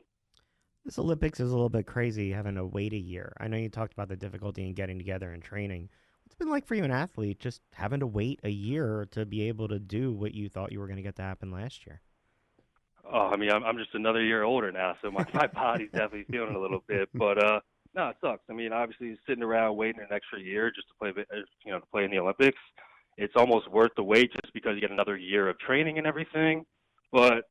[0.85, 3.33] This Olympics is a little bit crazy having to wait a year.
[3.41, 5.89] I know you talked about the difficulty in getting together and training.
[6.23, 9.25] What's it been like for you, an athlete, just having to wait a year to
[9.25, 11.87] be able to do what you thought you were going to get to happen last
[11.87, 12.03] year?
[13.11, 16.25] Oh, I mean, I'm, I'm just another year older now, so my my body's definitely
[16.31, 17.09] feeling a little bit.
[17.15, 17.61] But uh,
[17.95, 18.43] no, it sucks.
[18.51, 21.79] I mean, obviously, sitting around waiting an extra year just to play, uh, you know,
[21.79, 22.59] to play in the Olympics,
[23.17, 26.65] it's almost worth the wait just because you get another year of training and everything.
[27.13, 27.49] But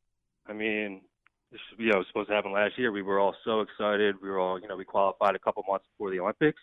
[0.48, 1.02] I mean,
[1.52, 2.92] this you know was supposed to happen last year.
[2.92, 4.16] We were all so excited.
[4.22, 6.62] We were all you know we qualified a couple months before the Olympics,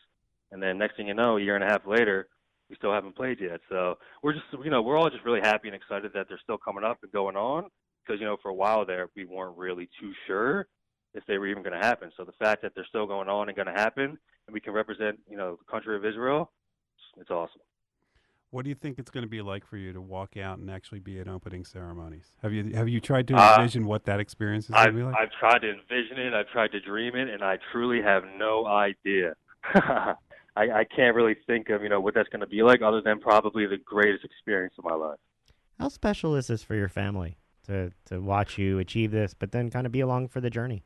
[0.53, 2.29] and then next thing you know, a year and a half later,
[2.69, 3.61] we still haven't played yet.
[3.71, 6.59] So we're just you know we're all just really happy and excited that they're still
[6.59, 7.71] coming up and going on
[8.05, 10.67] because you know for a while there we weren't really too sure
[11.15, 12.11] if they were even going to happen.
[12.17, 14.73] So the fact that they're still going on and going to happen, and we can
[14.73, 16.51] represent you know the country of Israel,
[17.17, 17.61] it's awesome.
[18.51, 20.69] What do you think it's going to be like for you to walk out and
[20.69, 22.33] actually be at opening ceremonies?
[22.43, 24.99] Have you have you tried to Uh, envision what that experience is going I've, to
[24.99, 25.15] be like?
[25.17, 26.35] I've tried to envision it.
[26.35, 29.35] I've tried to dream it, and I truly have no idea.
[29.65, 30.17] I,
[30.57, 33.21] I can't really think of you know what that's going to be like, other than
[33.21, 35.19] probably the greatest experience of my life.
[35.79, 39.71] How special is this for your family to to watch you achieve this, but then
[39.71, 40.83] kind of be along for the journey?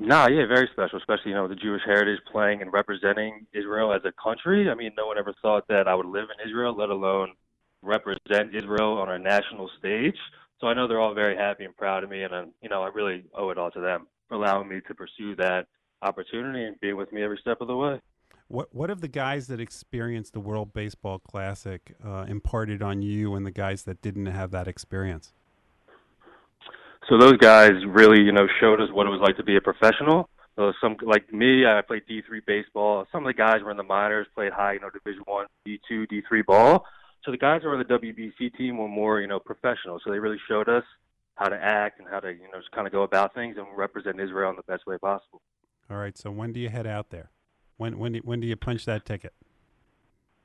[0.00, 4.00] Nah, yeah, very special, especially you know the Jewish heritage playing and representing Israel as
[4.06, 4.70] a country.
[4.70, 7.34] I mean, no one ever thought that I would live in Israel, let alone
[7.82, 10.16] represent Israel on a national stage.
[10.58, 12.82] So I know they're all very happy and proud of me, and uh, you know
[12.82, 15.66] I really owe it all to them for allowing me to pursue that
[16.00, 18.00] opportunity and being with me every step of the way.
[18.48, 23.34] What what have the guys that experienced the World Baseball Classic uh, imparted on you,
[23.34, 25.34] and the guys that didn't have that experience?
[27.08, 29.60] So those guys really, you know, showed us what it was like to be a
[29.60, 30.28] professional.
[30.56, 33.06] So some like me, I played D three baseball.
[33.10, 35.80] Some of the guys were in the minors, played high, you know, Division one, D
[35.88, 36.84] two, D three ball.
[37.24, 40.00] So the guys who were on the WBC team were more, you know, professional.
[40.04, 40.84] So they really showed us
[41.36, 43.66] how to act and how to, you know, just kind of go about things and
[43.76, 45.40] represent Israel in the best way possible.
[45.90, 46.16] All right.
[46.16, 47.30] So when do you head out there?
[47.76, 49.32] When when do, when do you punch that ticket?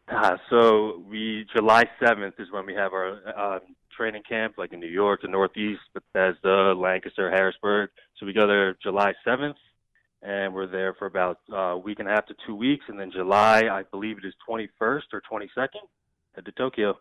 [0.08, 3.60] Ah, so we July seventh is when we have our uh,
[3.98, 7.90] training camp, like in New York, the Northeast, Bethesda, Lancaster, Harrisburg.
[8.20, 9.58] So we go there July seventh,
[10.22, 13.00] and we're there for about uh, a week and a half to two weeks, and
[13.00, 15.82] then July, I believe it is twenty first or twenty second,
[16.36, 17.00] head to Tokyo.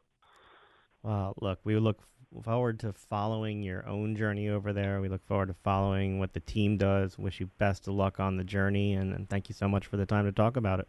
[1.03, 1.99] Well, look, we look
[2.43, 5.03] forward to following your own journey over there.
[5.03, 7.19] We look forward to following what the team does.
[7.19, 9.99] Wish you best of luck on the journey, and, and thank you so much for
[9.99, 10.89] the time to talk about it.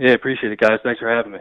[0.00, 0.80] Yeah, appreciate it, guys.
[0.82, 1.40] Thanks for having me.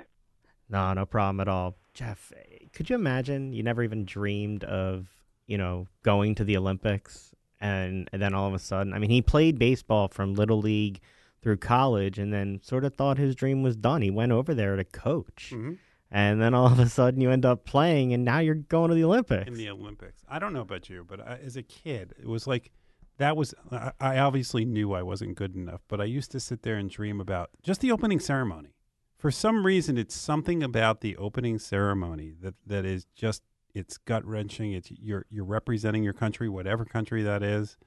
[0.69, 1.77] No, no problem at all.
[1.93, 2.33] Jeff,
[2.73, 5.07] could you imagine you never even dreamed of,
[5.47, 9.09] you know, going to the Olympics and, and then all of a sudden, I mean,
[9.09, 10.99] he played baseball from little league
[11.41, 14.01] through college and then sort of thought his dream was done.
[14.01, 15.51] He went over there to coach.
[15.53, 15.73] Mm-hmm.
[16.11, 18.95] And then all of a sudden you end up playing and now you're going to
[18.95, 19.47] the Olympics.
[19.47, 20.21] In the Olympics.
[20.27, 22.71] I don't know about you, but I, as a kid, it was like
[23.19, 26.77] that was I, obviously knew I wasn't good enough, but I used to sit there
[26.77, 28.69] and dream about just the opening ceremony.
[29.17, 33.43] For some reason, it's something about the opening ceremony that, that is just
[33.75, 34.71] it's gut wrenching.
[34.71, 37.77] It's you're you're representing your country, whatever country that is.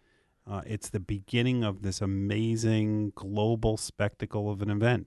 [0.47, 5.07] Uh, it's the beginning of this amazing global spectacle of an event.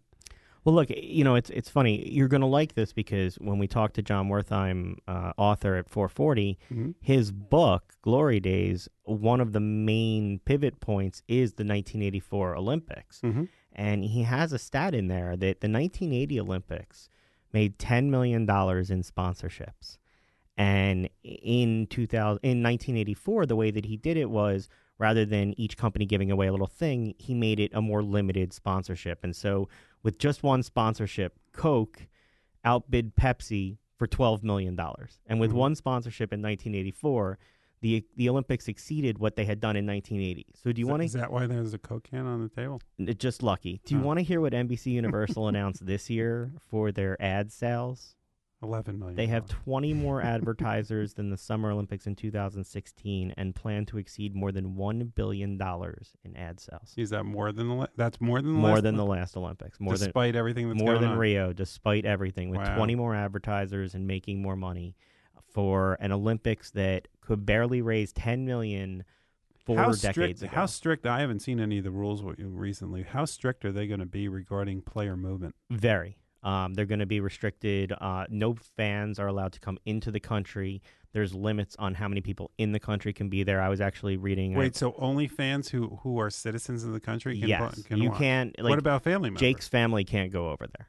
[0.66, 2.10] Well, look, you know, it's it's funny.
[2.12, 5.88] You're going to like this because when we talked to Jon Wertheim, uh, author at
[5.88, 6.92] 440, mm-hmm.
[7.02, 13.44] his book Glory Days, one of the main pivot points is the 1984 Olympics, mm-hmm.
[13.74, 17.10] and he has a stat in there that the 1980 Olympics
[17.54, 20.00] made 10 million dollars in sponsorships,
[20.58, 25.78] and in 2000 in 1984, the way that he did it was rather than each
[25.78, 29.24] company giving away a little thing, he made it a more limited sponsorship.
[29.24, 29.68] And so,
[30.06, 32.08] with just one sponsorship, Coke
[32.64, 34.80] outbid Pepsi for $12 million.
[35.26, 35.56] And with Mhm.
[35.56, 37.40] one sponsorship in 1984,
[37.82, 40.46] the, the Olympics exceeded what they had done in 1980.
[40.54, 41.06] So, do you want to?
[41.06, 42.82] Is that why there's a Coke can on the table?
[43.18, 44.06] just lucky, do you Oh.
[44.06, 48.16] want to hear what NBC Universal announced this year for their ad sales?
[48.66, 49.16] Eleven million.
[49.16, 54.36] They have 20 more advertisers than the Summer Olympics in 2016 and plan to exceed
[54.36, 55.60] more than $1 billion
[56.24, 56.94] in ad sales.
[56.98, 57.90] Is that more than the?
[57.96, 59.80] That's more than the More last than the last Olympics.
[59.80, 61.18] More than despite everything that's more than on.
[61.18, 62.78] Rio, despite everything, with Wow.
[62.78, 64.96] 20 more advertisers and making more money
[65.54, 69.04] for an Olympics that could barely raise 10 million
[69.66, 70.00] four how decades
[70.40, 70.52] strict, ago.
[70.54, 71.06] How strict?
[71.08, 73.04] I haven't seen any of the rules recently.
[73.04, 75.56] How strict are they going to be regarding player movement?
[75.70, 76.18] Very.
[76.46, 77.92] Um, they're going to be restricted.
[78.00, 80.82] Uh, no fans are allowed to come into the country.
[81.12, 83.62] There's limits on how many people in the country can be there.
[83.62, 84.54] I was actually reading.
[84.54, 88.10] Wait, so only fans who who are citizens of the country can yes, can you
[88.10, 88.20] watch?
[88.20, 88.56] can't.
[88.60, 89.40] Like, what about family members?
[89.42, 90.88] Jake's family can't go over there.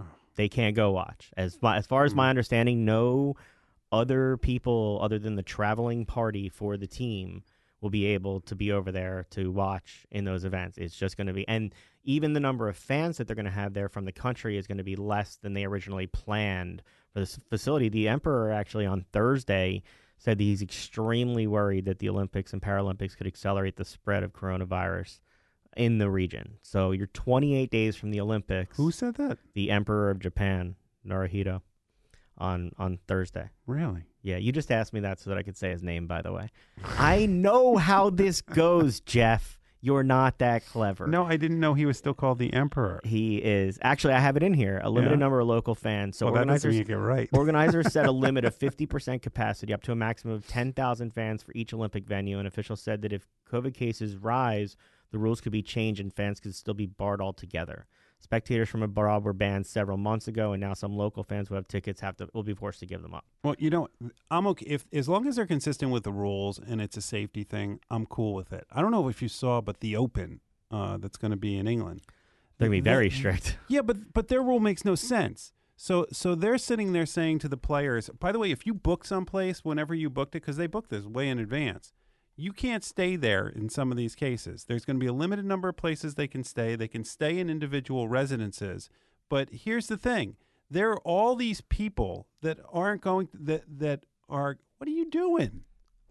[0.00, 0.04] Oh.
[0.36, 1.30] They can't go watch.
[1.36, 2.30] As far, as far as my Hmm.
[2.30, 3.34] understanding, no
[3.92, 7.42] other people other than the traveling party for the team
[7.84, 10.78] will be able to be over there to watch in those events.
[10.78, 13.50] It's just going to be, and even the number of fans that they're going to
[13.50, 17.20] have there from the country is going to be less than they originally planned for
[17.20, 17.90] this facility.
[17.90, 19.82] The emperor actually on Thursday
[20.16, 24.32] said that he's extremely worried that the Olympics and Paralympics could accelerate the spread of
[24.32, 25.20] coronavirus
[25.76, 26.54] in the region.
[26.62, 28.78] So you're 28 days from the Olympics.
[28.78, 29.36] Who said that?
[29.52, 31.60] the Emperor of Japan, Naruhito,
[32.38, 33.50] on on Thursday.
[33.66, 34.04] Really?
[34.24, 36.06] Yeah, you just asked me that so that I could say his name.
[36.08, 36.48] By the way,
[36.98, 39.58] I know how this goes, Jeff.
[39.82, 41.06] You're not that clever.
[41.06, 43.02] No, I didn't know he was still called the emperor.
[43.04, 43.78] he is.
[43.82, 44.80] Actually, I have it in here.
[44.82, 45.18] A limited Yeah.
[45.18, 46.16] number of local fans.
[46.16, 47.28] So well, organizers get right.
[47.34, 51.52] Organizers set a limit of 50% capacity, up to a maximum of 10,000 fans for
[51.54, 52.38] each Olympic venue.
[52.38, 54.74] And officials said that if COVID cases rise,
[55.10, 57.84] the rules could be changed and fans could still be barred altogether.
[58.20, 61.68] Spectators from abroad were banned several months ago, and now some local fans who have
[61.68, 63.26] tickets have to will be forced to give them up.
[63.42, 63.88] Well, you know,
[64.30, 67.44] I'm okay if as long as they're consistent with the rules and it's a safety
[67.44, 68.66] thing, I'm cool with it.
[68.72, 71.68] I don't know if you saw, but the Open uh, that's going to be in
[71.68, 72.00] England,
[72.58, 73.58] They're gonna be the- very strict.
[73.68, 75.52] Yeah, but but their rule makes no sense.
[75.76, 79.04] So so they're sitting there saying to the players, by the way, if you book
[79.04, 81.92] someplace whenever you booked it, because they booked this way in advance,
[82.36, 84.64] you can't stay there in some of these cases.
[84.64, 86.76] There's going to be a limited number of places they can stay.
[86.76, 88.88] They can stay in individual residences.
[89.28, 90.36] But here's the thing:
[90.70, 94.58] there are all these people that aren't going that that are.
[94.78, 95.62] What are you doing?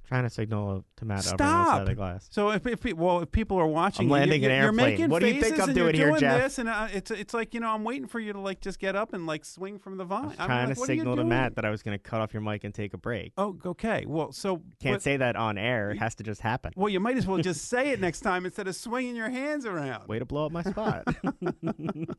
[0.07, 1.85] Trying to signal to Matt over on the side Stop.
[1.87, 2.27] the glass.
[2.29, 4.89] So if, if pe- well, if people are watching, I'm landing you're, an you're airplane.
[4.91, 6.41] making What do you think faces I'm and doing you're here, doing Jeff?
[6.43, 8.79] This and uh, it's it's like you know I'm waiting for you to like just
[8.79, 10.35] get up and like swing from the vine.
[10.37, 11.29] I'm trying like, to what are you signal to doing?
[11.29, 13.31] Matt that I was going to cut off your mic and take a break.
[13.37, 14.05] Oh, okay.
[14.05, 15.91] Well, so Can't but- say that on air.
[15.91, 16.73] It has to just happen.
[16.75, 19.65] Well, you might as well just say it next time instead of swinging your hands
[19.65, 20.07] around.
[20.09, 21.07] Way to blow up my spot.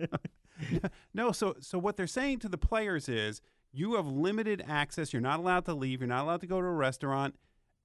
[1.12, 3.40] No, so so what they're saying to the players is
[3.73, 5.12] you have limited access.
[5.12, 6.01] You're not allowed to leave.
[6.01, 7.35] You're not allowed to go to a restaurant.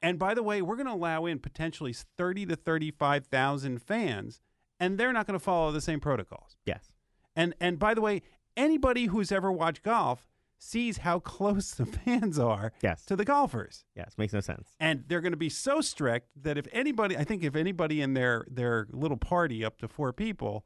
[0.01, 4.41] And by the way, we're going to allow in potentially 30 to 35,000 fans,
[4.79, 6.57] and they're not going to follow the same protocols.
[6.65, 6.91] yes.
[7.35, 8.21] And and by the way,
[8.57, 13.05] anybody who's ever watched golf sees how close the fans are Yes.
[13.05, 13.85] to the golfers.
[13.95, 14.13] Yes.
[14.17, 14.69] Makes no sense.
[14.79, 18.13] And they're going to be so strict that if anybody, I think if anybody in
[18.13, 20.65] their their little party up to four people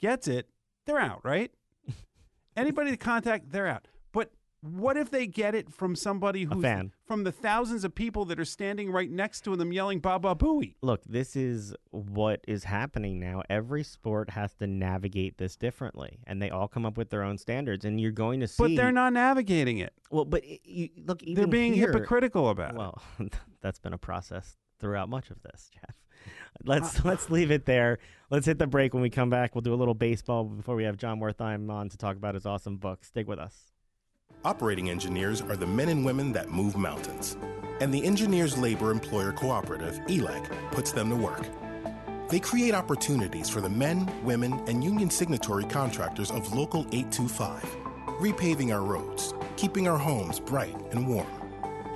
[0.00, 0.48] gets it,
[0.86, 1.50] they're out, right?
[2.56, 3.88] anybody to contact, they're out.
[4.64, 6.92] What if they get it from somebody who's fan.
[7.06, 10.76] from the thousands of people that are standing right next to them yelling "Baba Booey"?
[10.80, 13.42] look, this is what is happening now.
[13.50, 17.36] Every sport has to navigate this differently, and they all come up with their own
[17.36, 17.84] standards.
[17.84, 19.92] And you're going to see, But they're not navigating it.
[20.10, 22.78] Well, but you, look, even They're being here- hypocritical about it.
[22.78, 23.02] Well,
[23.60, 25.94] that's been a process throughout much of this, Jeff.
[26.64, 27.98] Let's uh, let's leave it there.
[28.30, 28.94] Let's hit the break.
[28.94, 31.90] When we come back, we'll do a little baseball before we have Jon Wertheim on
[31.90, 33.04] to talk about his awesome book.
[33.04, 33.73] Stick with us.
[34.44, 37.38] Operating engineers are the men and women that move mountains.
[37.80, 41.46] And the Engineers Labor Employer Cooperative, E ELEC, puts them to work.
[42.28, 47.62] They create opportunities for the men, women, and union signatory contractors of Local 825,
[48.20, 51.26] repaving our roads, keeping our homes bright and warm,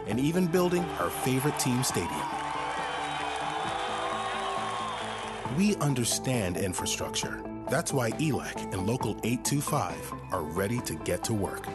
[0.06, 2.22] and even building our favorite team stadium.
[5.54, 7.42] We understand infrastructure.
[7.68, 11.66] That's why E ELEC and Local 825 are ready to get to work.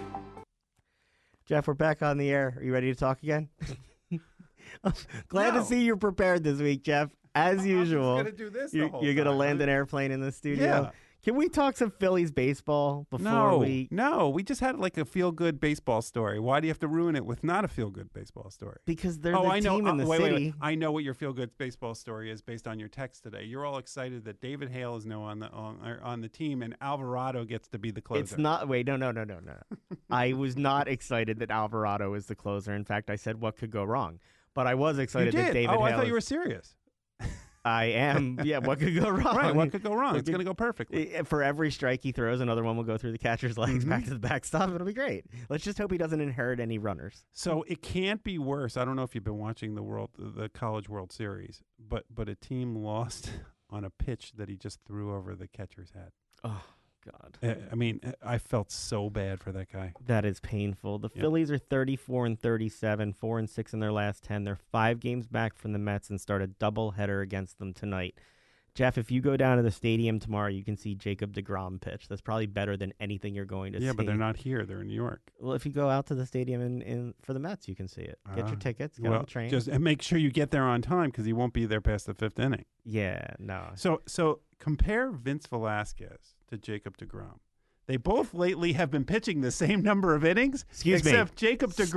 [1.53, 2.55] Jeff, we're back on the air.
[2.57, 3.47] Are you ready to talk again?
[5.27, 5.59] Glad No.
[5.59, 7.11] to see you're prepared this week, Jeff.
[7.35, 9.65] As usual, gonna do this you're, you're gonna land huh?
[9.65, 10.65] an airplane in the studio.
[10.65, 10.89] Yeah.
[11.23, 13.87] Can we talk some Phillies baseball before No, we?
[13.89, 16.37] no, we just had like a feel good baseball story.
[16.37, 18.79] Why do you have to ruin it with not a feel good baseball story?
[18.85, 19.77] Because they're oh, the I know.
[19.77, 20.33] team in uh, the wait, city.
[20.33, 20.53] wait, wait.
[20.59, 23.45] I know what your feel good baseball story is based on your text today.
[23.45, 26.75] You're all excited that David Hale is now on the on, on the team and
[26.81, 28.21] Alvarado gets to be the closer.
[28.21, 28.67] It's not.
[28.67, 29.55] Wait, no, no, no, no, no.
[30.09, 32.73] I was not excited that Alvarado is the closer.
[32.73, 34.19] In fact, I said what could go wrong.
[34.53, 35.79] But I was excited that David Hale.
[35.79, 36.75] oh, I Hale thought you were serious.
[37.65, 38.39] I am.
[38.43, 39.37] Yeah, what could go wrong?
[39.37, 39.55] Right.
[39.55, 40.11] What could go wrong?
[40.13, 41.13] What It's going to go perfectly.
[41.25, 43.89] For every strike he throws, another one will go through the catcher's legs Mhm.
[43.89, 44.69] back to the backstop.
[44.71, 45.25] It'll be great.
[45.49, 47.25] Let's just hope he doesn't inherit any runners.
[47.31, 48.75] So it can't be worse.
[48.75, 52.27] I don't know if you've been watching the world, the College World Series, but but
[52.27, 53.31] a team lost
[53.69, 56.11] on a pitch that he just threw over the catcher's head.
[56.43, 56.63] Oh
[57.05, 59.93] God, Uh, I mean, I felt so bad for that guy.
[60.05, 60.99] that is painful.
[60.99, 61.21] The Yep.
[61.21, 64.43] Phillies are 34 and 37, four and six in their last ten.
[64.43, 68.15] They're five games back from the Mets and start a doubleheader against them tonight.
[68.75, 72.07] Jeff, if you go down to the stadium tomorrow, you can see Jacob deGrom pitch.
[72.07, 73.85] That's probably better than anything you're going to see.
[73.85, 74.65] Yeah, but they're not here.
[74.65, 75.21] They're in New York.
[75.39, 77.87] Well, if you go out to the stadium in, in for the Mets, you can
[77.87, 78.17] see it.
[78.35, 79.51] Get your Ah, tickets, get well, on the train.
[79.51, 82.07] just and make sure you get there on time because he won't be there past
[82.07, 82.65] the fifth inning.
[82.83, 83.69] yeah, no.
[83.75, 87.39] So, so compare Vince Velasquez to Jacob deGrom.
[87.85, 90.63] They both lately have been pitching the same number of innings.
[90.69, 91.11] Excuse me.
[91.11, 91.87] except Jacob deGrom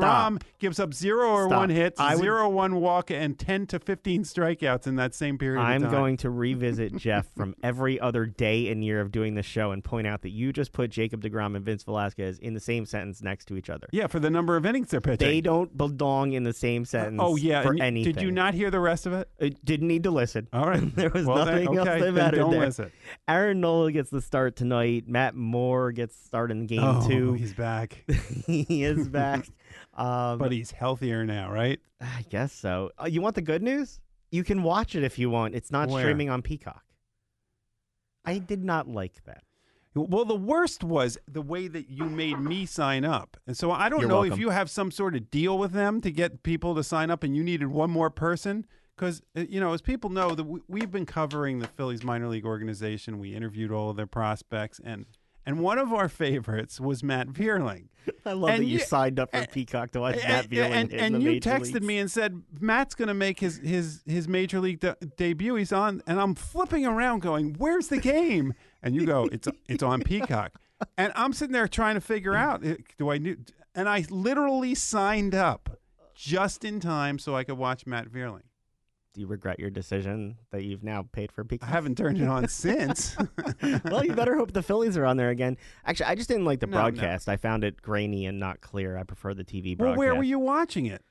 [0.40, 0.44] Stop.
[0.58, 1.58] gives up zero or Stop.
[1.60, 5.38] one hits, I would- zero one walk, and ten to fifteen strikeouts in that same
[5.38, 5.60] period.
[5.60, 6.00] I'm of time.
[6.00, 9.84] going to revisit Jeff from every other day and year of doing this show and
[9.84, 13.22] point out that you just put Jacob deGrom and Vince Velasquez in the same sentence
[13.22, 13.86] next to each other.
[13.92, 15.28] Yeah, for the number of innings they're pitching.
[15.28, 17.20] They don't belong in the same uh, oh, sentence.
[17.22, 18.12] oh yeah, for and anything.
[18.14, 19.28] did you not hear the rest of it?
[19.40, 20.48] I didn't need to listen.
[20.52, 22.60] All right, There was Well, then- nothing else okay, that then mattered there.
[22.60, 22.92] listen.
[23.28, 25.04] Aaron Nola gets the start tonight.
[25.06, 27.34] Matt Moore gets started in game oh, two.
[27.34, 28.04] he's back,
[28.46, 29.46] he is back.
[29.94, 31.80] Um, but he's healthier now, right?
[32.00, 32.90] I guess so.
[33.00, 34.00] Uh, you want the good news?
[34.30, 35.54] You can watch it if you want.
[35.54, 36.02] It's not Where?
[36.02, 36.84] streaming on Peacock.
[38.24, 39.44] I did not like that.
[39.94, 43.38] Well, the worst was the way that you made me sign up.
[43.46, 46.02] And so I don't You're know if you have some sort of deal with them
[46.02, 48.66] to get people to sign up and you needed one more person.
[48.94, 53.18] Because, you know, as people know, that we've been covering the Phillies minor league organization.
[53.18, 54.80] We interviewed all of their prospects.
[54.84, 55.06] And,
[55.46, 57.88] and one of our favorites was Matt Vierling.
[58.24, 60.50] I love And that you you- signed up for and- Peacock to watch Matt and,
[60.50, 61.80] Vierling and, and you texted leagues.
[61.86, 65.54] me and said Matt's going to make his his his major league de- debut.
[65.56, 69.82] He's on, and I'm flipping around, going, "Where's the game?" And you go, "It's it's
[69.82, 70.52] on Peacock."
[70.98, 73.36] And I'm sitting there trying to figure out, eh, do I do?
[73.74, 75.80] And I literally signed up
[76.14, 78.42] just in time so I could watch Matt Vierling.
[79.16, 82.48] Do you regret your decision that you've now paid for I haven't turned it on
[82.50, 83.16] since.
[83.86, 85.56] well, you better hope the Phillies are on there again.
[85.86, 86.82] Actually, I just didn't like the No, no.
[86.82, 87.26] broadcast.
[87.26, 88.98] I found it grainy and not clear.
[88.98, 91.02] I prefer the TV well, where were you watching it?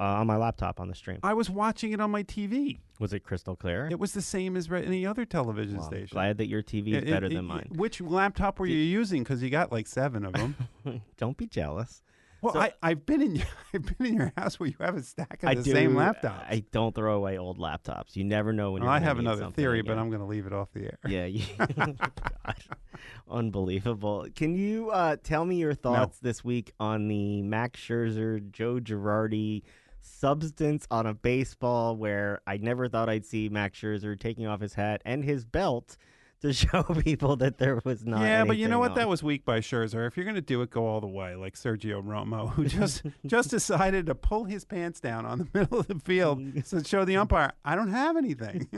[0.00, 1.20] Uh, on my laptop on the stream.
[1.22, 2.80] I was watching it on my TV.
[2.98, 3.86] Was it crystal clear?
[3.88, 6.14] It was the same as any other television Well, I'm station.
[6.16, 7.68] glad that your TV is It- better it- than it- mine.
[7.76, 9.22] Which laptop were you using?
[9.22, 10.56] Because you got like seven of them.
[11.16, 12.02] Don't be jealous.
[12.42, 13.42] Well, So- I, I've been in
[13.74, 15.72] I've been in your house where you have a stack of I the do.
[15.72, 16.44] same laptops.
[16.48, 18.14] I don't throw away old laptops.
[18.16, 19.96] You never know when Well, I have another theory, but.
[19.96, 20.98] I'm going to leave it off the air.
[21.06, 21.44] Yeah, you,
[21.76, 21.96] God,
[23.30, 24.26] unbelievable.
[24.34, 29.62] Can you uh, tell me your thoughts this week on the Max Scherzer, Joe Girardi
[30.00, 31.96] substance on a baseball?
[31.96, 35.96] Where I never thought I'd see Max Scherzer taking off his hat and his belt
[36.42, 38.20] to show people that there was not.
[38.22, 38.92] yeah, but you know what?
[38.92, 38.98] on.
[38.98, 40.06] That was weak by Scherzer.
[40.06, 43.02] If you're going to do it, go all the way, like Sergio Romo, who just
[43.26, 47.04] just decided to pull his pants down on the middle of the field to show
[47.04, 48.68] the umpire, I don't have anything.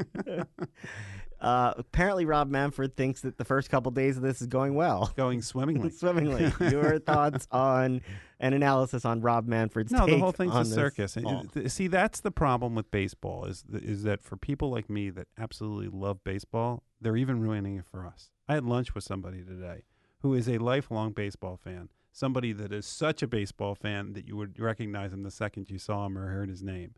[1.40, 5.12] Uh, apparently, Rob Manfred thinks that the first couple days of this is going well.
[5.14, 5.90] Going swimmingly.
[5.90, 6.50] Swimmingly.
[6.70, 8.00] Your thoughts on
[8.40, 11.16] an analysis on Rob Manfred's No, the whole thing's a circus.
[11.16, 11.44] Ball.
[11.66, 15.88] See, that's the problem with baseball is is that for people like me that absolutely
[15.88, 18.30] love baseball, they're even ruining it for us.
[18.48, 19.82] I had lunch with somebody today
[20.20, 21.90] who is a lifelong baseball fan.
[22.10, 25.78] Somebody that is such a baseball fan that you would recognize him the second you
[25.78, 26.94] saw him or heard his name.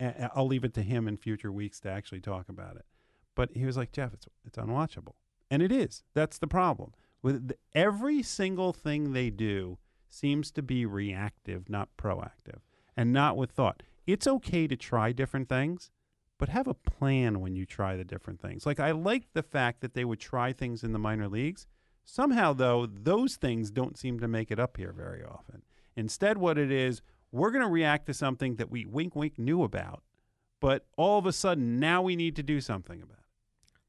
[0.00, 2.84] And I'll leave it to him in future weeks to actually talk about it.
[3.34, 5.14] But he was like, Jeff, it's it's unwatchable,
[5.50, 6.02] and it is.
[6.14, 6.92] That's the problem.
[7.22, 9.78] With the, every single thing they do
[10.08, 12.60] seems to be reactive, not proactive,
[12.96, 13.82] and not with thought.
[14.06, 15.90] It's okay to try different things,
[16.38, 18.66] but have a plan when you try the different things.
[18.66, 21.66] Like I like the fact that they would try things in the minor leagues.
[22.04, 25.62] Somehow, though, those things don't seem to make it up here very often.
[25.96, 27.00] Instead, what it is,
[27.32, 30.02] we're going to react to something that we wink, wink knew about,
[30.60, 33.24] but all of a sudden now we need to do something about it.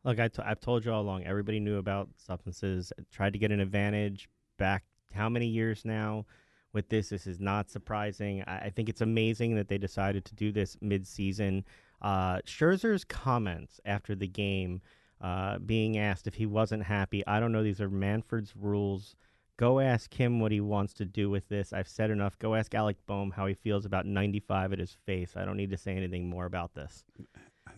[0.03, 1.23] Look, I t- I've told you all along.
[1.23, 2.93] Everybody knew about substances.
[3.11, 4.83] Tried to get an advantage back.
[5.13, 6.25] How many years now?
[6.73, 8.43] With this, this is not surprising.
[8.45, 11.65] I, I think it's amazing that they decided to do this mid-season.
[12.01, 14.81] Uh, Scherzer's comments after the game,
[15.21, 17.25] uh, being asked if he wasn't happy.
[17.25, 17.63] I don't know.
[17.63, 19.15] These are Manfred's rules.
[19.57, 21.71] Go ask him what he wants to do with this.
[21.71, 22.37] I've said enough.
[22.37, 25.33] Go ask Alec Bohm how he feels about 95 at his face.
[25.37, 27.03] I don't need to say anything more about this.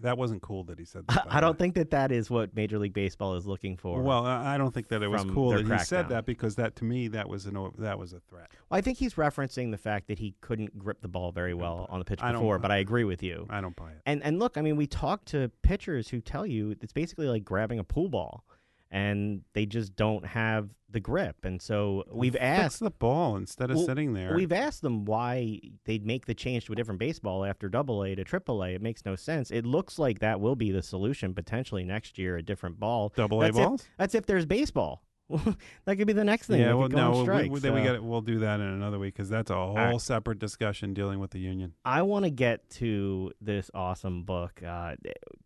[0.01, 1.25] That wasn't cool that he said that.
[1.29, 4.01] I don't think that that is what Major League Baseball is looking for.
[4.01, 6.09] Well, I I don't think that it was from cool their that he said crackdown.
[6.09, 8.51] that because that to me that was an that was a threat.
[8.69, 11.87] Well, I think he's referencing the fact that he couldn't grip the ball very well
[11.89, 12.59] on the pitch I don't before.
[12.59, 13.47] buy But I agree with you.
[13.49, 14.01] I don't buy it.
[14.05, 17.43] And and look, I mean, we talk to pitchers who tell you it's basically like
[17.43, 18.43] grabbing a pool ball,
[18.91, 21.35] and they just don't have the grip.
[21.43, 22.79] And so we've asked.
[22.79, 24.33] the ball instead of Well, sitting there.
[24.35, 28.15] We've asked them why they'd make the change to a different baseball after Double A
[28.15, 28.69] to Triple A.
[28.69, 29.51] It makes no sense.
[29.51, 33.11] It looks like that will be the solution potentially next year, a different ball.
[33.15, 35.03] Double A That's if- that's if there's baseball.
[35.85, 36.59] that could be the next thing.
[36.61, 38.39] Yeah, They well, could go on no, strike, we, then we so- got we'll do
[38.39, 40.01] that in another week because that's a whole right.
[40.01, 41.73] separate discussion dealing with the union.
[41.83, 44.61] I want to get to this awesome book.
[44.65, 44.95] Uh,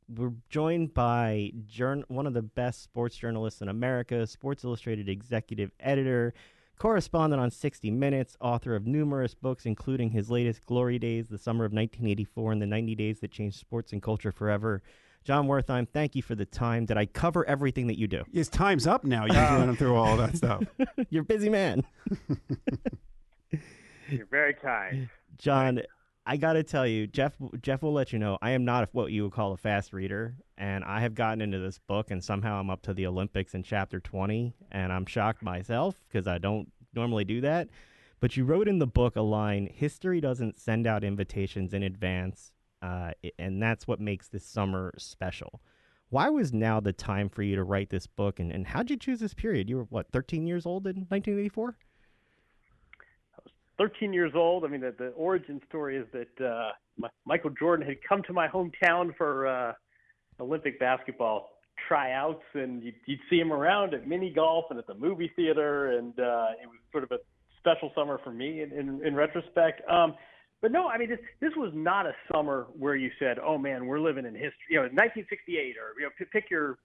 [0.08, 5.72] we're joined by journ- one of the best sports journalists in America, Sports Illustrated executive
[5.80, 6.34] editor,
[6.78, 11.64] correspondent on 60 Minutes, author of numerous books, including his latest Glory Days, the summer
[11.66, 14.82] of 1984, and the 90 Days that changed sports and culture forever.
[15.24, 16.86] Jon Wertheim, thank you for the time.
[16.86, 18.24] Did I cover everything that you do?
[18.34, 19.26] His time's up now.
[19.26, 19.58] You're oh.
[19.58, 20.64] going through all that stuff.
[21.10, 21.84] You're a busy man.
[24.10, 25.10] You're very kind.
[25.38, 25.82] Jon,
[26.26, 27.34] I got to tell you, Jeff.
[27.62, 30.36] Jeff will let you know I am not what you would call a fast reader,
[30.58, 33.64] and I have gotten into this book, and somehow I'm up to the Olympics in
[33.64, 37.70] chapter 20, and I'm shocked myself because I don't normally do that.
[38.20, 42.52] But you wrote in the book a line: "History doesn't send out invitations in advance,
[42.82, 45.62] uh, and that's what makes this summer special."
[46.12, 48.98] Why was now the time for you to write this book, and, and how'd you
[48.98, 49.70] choose this period?
[49.70, 51.78] You were what, 13 years old in 1984?
[53.34, 54.66] I was 13 years old.
[54.66, 56.72] I mean, the, the origin story is that uh,
[57.02, 59.74] M- Michael Jordan had come to my hometown for uh,
[60.42, 61.52] Olympic basketball
[61.88, 65.98] tryouts, and you'd, you'd see him around at mini golf and at the movie theater,
[65.98, 67.20] and uh, it was sort of a
[67.58, 69.82] special summer for me in, in, in retrospect.
[69.90, 70.16] Um,
[70.62, 73.86] but no, I mean, this, this was not a summer where you said, "Oh man,
[73.86, 76.78] we're living in history." You know, 1968, or you know, pick your,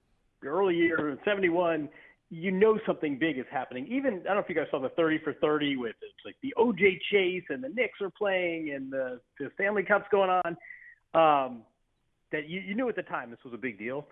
[0.43, 1.89] your early year, 71
[2.31, 3.87] you know something big is happening.
[3.87, 6.35] Even I don't know if you guys saw the 30 for 30 with it's like
[6.43, 10.57] the OJ Chase and the Knicks are playing and the the Stanley Cup's going on.
[11.15, 11.63] Um,
[12.33, 14.07] that you, you knew at the time this was a big deal.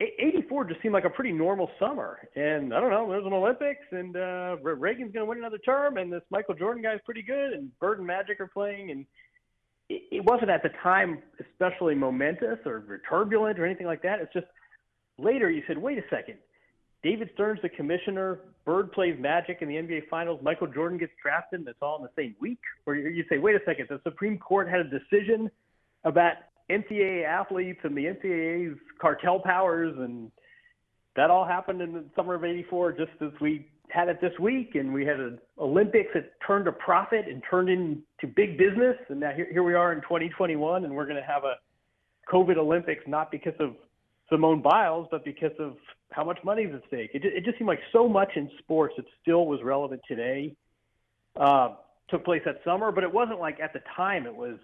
[0.00, 3.08] A- 84 just seemed like a pretty normal summer, and I don't know.
[3.08, 6.82] There's an Olympics, and uh, Reagan's going to win another term, and this Michael Jordan
[6.82, 9.04] guy's pretty good, and Bird and Magic are playing, and
[9.88, 14.20] it, it wasn't at the time especially momentous or turbulent or anything like that.
[14.20, 14.46] It's just
[15.18, 16.38] later you said, wait a second.
[17.02, 18.40] David Stern's the commissioner.
[18.64, 20.40] Bird plays Magic in the NBA Finals.
[20.42, 22.60] Michael Jordan gets drafted, and it's all in the same week.
[22.86, 25.50] Or you say, wait a second, the Supreme Court had a decision
[26.04, 26.34] about
[26.70, 30.30] NCAA athletes and the NCAA's cartel powers, and
[31.16, 34.74] that all happened in the summer of '84, just as we had it this week.
[34.74, 38.96] And we had an Olympics that turned a profit and turned into big business.
[39.08, 41.54] And now here, here we are in 2021, and we're going to have a
[42.32, 43.74] COVID Olympics not because of
[44.28, 45.76] Simone Biles, but because of
[46.12, 47.10] how much money is at stake.
[47.14, 50.54] It just, it just seemed like so much in sports that still was relevant today
[51.38, 51.74] uh,
[52.08, 54.58] took place that summer, but it wasn't like at the time it was.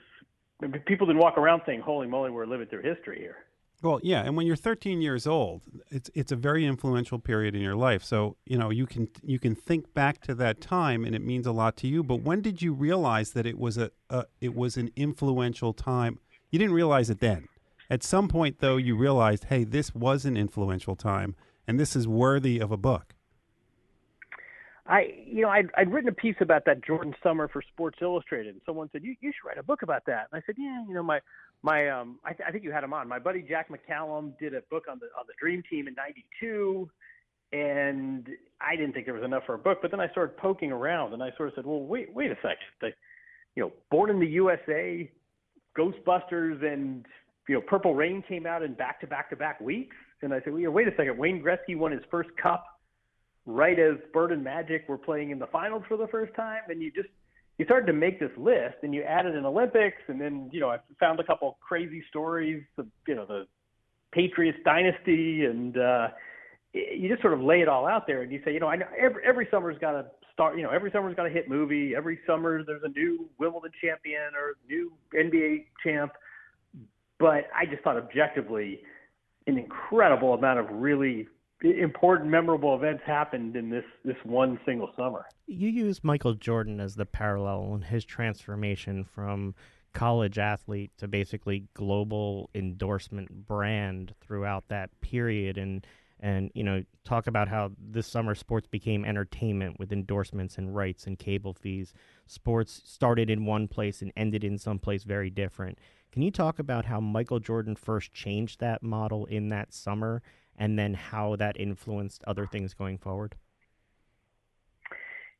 [0.86, 3.36] People didn't walk around saying, "Holy moly, we're living through history here."
[3.82, 7.60] Well, yeah, and when you're 13 years old, it's it's a very influential period in
[7.60, 8.02] your life.
[8.02, 11.46] So you know you can you can think back to that time, and it means
[11.46, 12.02] a lot to you.
[12.02, 16.18] But when did you realize that it was a, a it was an influential time?
[16.50, 17.48] You didn't realize it then.
[17.90, 21.36] At some point, though, you realized, hey, this was an influential time,
[21.68, 23.14] and this is worthy of a book.
[24.88, 28.54] I, you know, I'd, I'd written a piece about that Jordan summer for Sports Illustrated,
[28.54, 30.84] and someone said, "You, you should write a book about that." And I said, "Yeah,
[30.86, 31.20] you know, my,
[31.62, 33.08] my, um, I, th- I think you had him on.
[33.08, 36.88] My buddy Jack McCallum did a book on the on the Dream Team in '92,
[37.52, 38.28] and
[38.60, 39.78] I didn't think there was enough for a book.
[39.82, 42.36] But then I started poking around, and I sort of said, "Well, wait, wait a
[42.36, 42.58] second.
[42.80, 42.90] The,
[43.56, 45.10] you know, Born in the USA,
[45.76, 47.06] Ghostbusters, and
[47.48, 50.40] you know, Purple Rain came out in back to back to back weeks." And I
[50.42, 51.18] said, "Well, wait a second.
[51.18, 52.64] Wayne Gretzky won his first cup."
[53.46, 56.82] Right as Bird and Magic were playing in the finals for the first time, and
[56.82, 57.08] you just
[57.58, 60.68] you started to make this list, and you added an Olympics, and then you know
[60.68, 63.46] I found a couple crazy stories, of, you know the
[64.12, 66.08] Patriots dynasty, and uh,
[66.72, 68.76] you just sort of lay it all out there, and you say, you know, I
[68.76, 71.94] know every every summer's got to start, you know, every summer's got a hit movie,
[71.96, 76.12] every summer there's a new Wimbledon champion or new NBA champ,
[77.18, 78.80] but I just thought objectively,
[79.46, 81.28] an incredible amount of really
[81.62, 85.26] important, memorable events happened in this this one single summer.
[85.46, 89.54] You use Michael Jordan as the parallel in his transformation from
[89.92, 95.56] college athlete to basically global endorsement brand throughout that period.
[95.56, 95.86] And
[96.20, 101.06] and you know talk about how this summer sports became entertainment with endorsements and rights
[101.06, 101.94] and cable fees.
[102.26, 105.78] Sports started in one place and ended in some place very different.
[106.12, 110.22] Can you talk about how michael jordan first changed that model in that summer
[110.58, 113.34] and then how that influenced other things going forward?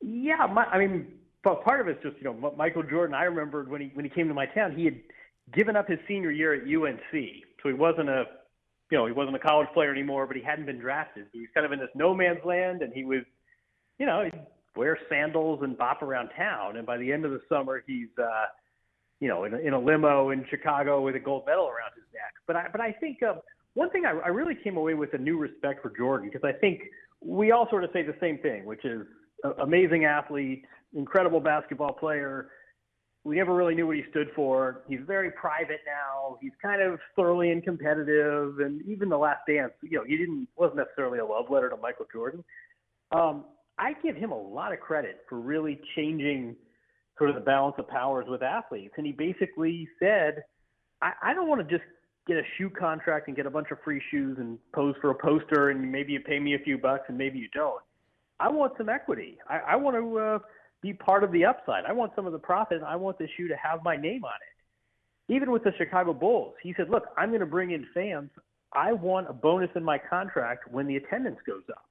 [0.00, 1.06] Yeah, my, I mean,
[1.42, 3.14] but part of it's just you know Michael Jordan.
[3.14, 5.00] I remembered when he when he came to my town, he had
[5.52, 7.22] given up his senior year at UNC,
[7.62, 8.24] so he wasn't a
[8.90, 11.26] you know he wasn't a college player anymore, but he hadn't been drafted.
[11.32, 13.22] He was kind of in this no man's land, and he was
[13.98, 14.40] you know he'd
[14.76, 16.76] wear sandals and bop around town.
[16.76, 18.46] And by the end of the summer, he's uh,
[19.20, 22.04] you know in a, in a limo in Chicago with a gold medal around his
[22.12, 22.34] neck.
[22.46, 23.22] But I but I think.
[23.22, 23.40] Um,
[23.76, 26.58] one thing I, I really came away with a new respect for Jordan because I
[26.58, 26.80] think
[27.20, 29.06] we all sort of say the same thing, which is
[29.62, 30.64] amazing athlete,
[30.94, 32.48] incredible basketball player.
[33.22, 34.82] We never really knew what he stood for.
[34.88, 36.38] He's very private now.
[36.40, 40.48] He's kind of thoroughly and competitive, and even the Last Dance, you know, he didn't
[40.56, 42.42] wasn't necessarily a love letter to Michael Jordan.
[43.12, 43.44] Um,
[43.78, 46.56] I give him a lot of credit for really changing
[47.18, 50.44] sort of the balance of powers with athletes, and he basically said,
[51.02, 51.86] "I, I don't want to just
[52.26, 55.14] get a shoe contract and get a bunch of free shoes and pose for a
[55.14, 57.80] poster, and maybe you pay me a few bucks and maybe you don't.
[58.40, 59.38] I want some equity.
[59.48, 60.38] I, I want to uh,
[60.82, 61.84] be part of the upside.
[61.84, 62.82] I want some of the profit.
[62.86, 65.34] I want the shoe to have my name on it.
[65.34, 68.30] Even with the Chicago Bulls, he said, "Look, I'm going to bring in fans.
[68.72, 71.84] I want a bonus in my contract when the attendance goes up."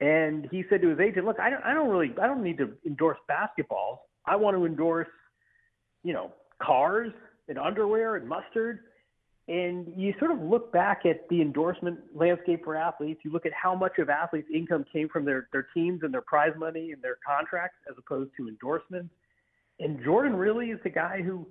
[0.00, 2.58] And he said to his agent, "Look, I don't, I don't really, I don't need
[2.58, 3.98] to endorse basketballs.
[4.24, 5.08] I want to endorse,
[6.02, 7.12] you know, cars
[7.48, 8.80] and underwear and mustard."
[9.48, 13.20] And you sort of look back at the endorsement landscape for athletes.
[13.24, 16.20] You look at how much of athletes' income came from their, their teams and their
[16.20, 19.08] prize money and their contracts as opposed to endorsements.
[19.80, 21.46] And Jordan really is the guy who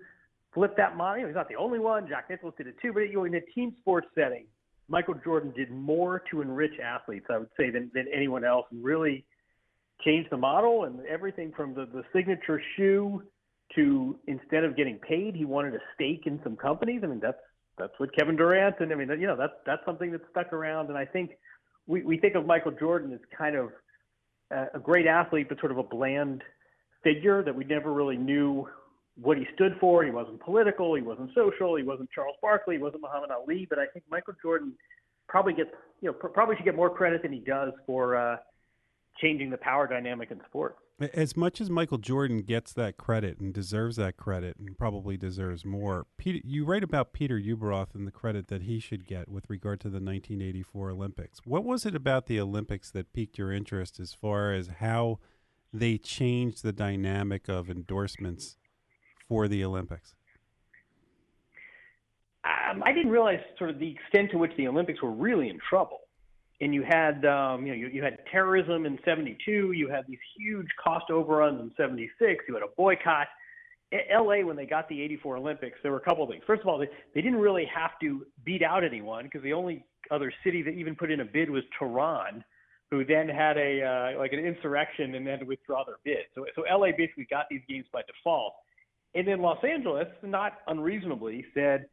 [0.54, 1.26] flipped that model.
[1.26, 2.08] He's not the only one.
[2.08, 2.94] Jack Nicklaus did it too.
[2.94, 4.46] But in a team sports setting,
[4.90, 8.84] Michael Jordan did more to enrich athletes, I would say, than, than anyone else and
[8.84, 9.26] really
[10.06, 13.24] changed the model and everything from the, the signature shoe
[13.76, 17.02] to instead of getting paid, he wanted a stake in some companies.
[17.04, 17.38] I mean, that's
[17.78, 20.90] that's what Kevin Durant and I mean you know that's that's something that's stuck around.
[20.90, 21.32] And I think
[21.86, 23.70] we we think of Michael Jordan as kind of
[24.52, 26.44] a, great athlete but sort of a bland
[27.04, 28.68] figure that we never really knew
[29.20, 30.04] what he stood for.
[30.04, 33.80] He wasn't political, he wasn't social, he wasn't Charles Barkley, he wasn't Muhammad Ali, but
[33.80, 34.74] I think Michael Jordan
[35.28, 35.70] probably gets
[36.02, 38.38] you know pr- probably should get more credit than he does for uh
[39.22, 40.78] changing the power dynamic in sports.
[41.00, 45.64] As much as Michael Jordan gets that credit and deserves that credit and probably deserves
[45.64, 49.48] more, Peter, you write about Peter Ueberroth and the credit that he should get with
[49.48, 51.40] regard to the 1984 Olympics.
[51.46, 55.20] What was it about the Olympics that piqued your interest as far as how
[55.72, 58.58] they changed the dynamic of endorsements
[59.28, 60.16] for the Olympics?
[62.44, 65.60] Um, I didn't realize sort of the extent to which the Olympics were really in
[65.70, 66.07] trouble
[66.62, 69.72] and you had um, you know you, you had terrorism in '72.
[69.72, 72.44] You had these huge cost overruns in '76.
[72.48, 73.28] You had a boycott.
[74.12, 76.44] LA, when they got the '84 Olympics, there were a couple of things.
[76.46, 79.86] First of all, they, they didn't really have to beat out anyone because the only
[80.12, 82.44] other city that even put in a bid was Tehran,
[82.92, 86.26] who then had a uh, like an insurrection and to withdraw their bid.
[86.36, 88.56] So so LA basically got these games by default.
[89.16, 91.88] And then Los Angeles, not unreasonably, said,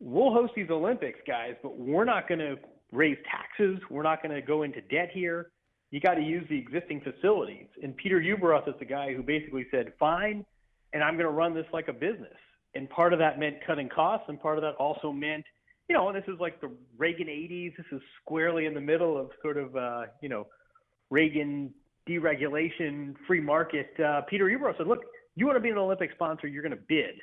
[0.00, 2.56] "We'll host these Olympics, guys, but we're not going to
[2.94, 3.78] raise taxes.
[3.90, 5.50] We're not going to go into debt here.
[5.90, 7.66] You got to use the existing facilities.
[7.82, 10.44] And Peter Ueberroth is the guy who basically said, fine,
[10.92, 12.36] and I'm going to run this like a business.
[12.74, 15.44] And part of that meant cutting costs, and part of that also meant,
[15.88, 17.76] you know, and this is like the Reagan 80s.
[17.76, 20.46] This is squarely in the middle of sort of, uh, you know,
[21.10, 21.72] Reagan
[22.08, 23.88] deregulation, free market.
[24.00, 25.04] Uh, Peter Ueberroth said, look,
[25.36, 27.20] you want to be an Olympic sponsor, you're going to bid.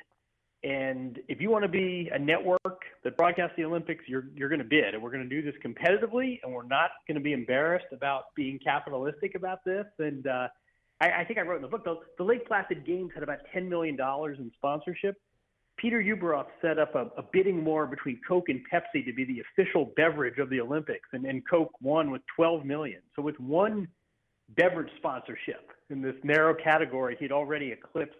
[0.64, 4.60] And if you want to be a network that broadcasts the Olympics, you're you're going
[4.60, 7.32] to bid, and we're going to do this competitively, and we're not going to be
[7.32, 9.86] embarrassed about being capitalistic about this.
[9.98, 10.48] And uh,
[11.00, 13.40] I, I think I wrote in the book the, the Lake Placid Games had about
[13.52, 15.16] ten million dollars in sponsorship.
[15.78, 19.40] Peter Ueberroth set up a, a bidding war between Coke and Pepsi to be the
[19.40, 23.00] official beverage of the Olympics, and, and Coke won with 12 million.
[23.16, 23.88] So with one
[24.50, 28.16] beverage sponsorship in this narrow category, he'd already eclipsed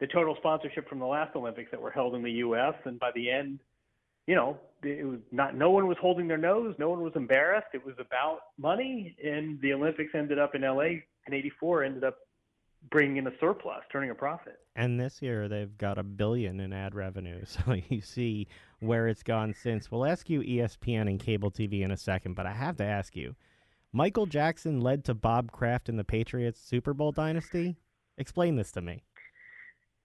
[0.00, 2.74] the total sponsorship from the last Olympics that were held in the U.S.
[2.84, 3.60] And by the end,
[4.26, 5.54] you know, it was not.
[5.56, 6.74] No one was holding their nose.
[6.78, 7.68] No one was embarrassed.
[7.72, 11.04] It was about money, and the Olympics ended up in L.A.
[11.26, 11.84] in '84.
[11.84, 12.18] Ended up
[12.90, 14.60] bringing in a surplus, turning a profit.
[14.76, 17.44] And this year they've got a billion in ad revenue.
[17.46, 18.46] So you see
[18.80, 19.90] where it's gone since.
[19.90, 23.16] We'll ask you ESPN and cable TV in a second, but I have to ask
[23.16, 23.34] you.
[23.92, 27.76] Michael Jackson led to Bob Kraft and the Patriots Super Bowl dynasty.
[28.18, 29.02] Explain this to me.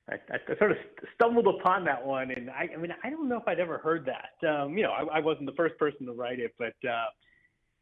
[0.10, 0.78] I, I sort of
[1.16, 4.06] stumbled upon that one, and I, I mean, I don't know if I'd ever heard
[4.06, 4.48] that.
[4.48, 7.06] Um, you know, I, I wasn't the first person to write it, but uh,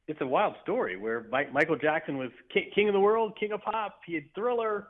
[0.08, 3.62] it's a wild story where Mike, Michael Jackson was king, of the world, king of
[3.62, 4.00] pop.
[4.06, 4.88] He had Thriller,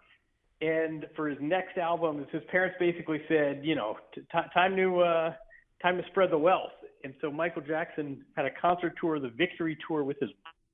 [0.60, 4.22] and for his next album, his parents basically said, you know, t-
[4.54, 5.34] time to uh,
[5.82, 6.72] time to spread the wealth.
[7.04, 10.30] And so Michael Jackson had a concert tour, the Victory Tour, with his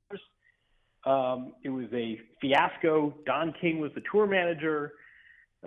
[0.09, 0.25] brothers.
[1.05, 3.13] Um, it was a fiasco.
[3.25, 4.93] Don King was the tour manager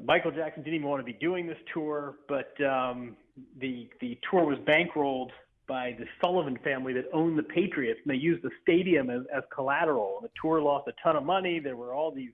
[0.03, 3.17] Michael Jackson didn't even want to be doing this tour, but um,
[3.61, 5.31] the the tour was bankrolled
[5.67, 9.45] by the Sullivan family that owned the Patriots, and they used the stadium as, as
[9.55, 10.19] collateral.
[10.21, 11.61] The tour lost a ton of money.
[11.61, 12.33] There were all these,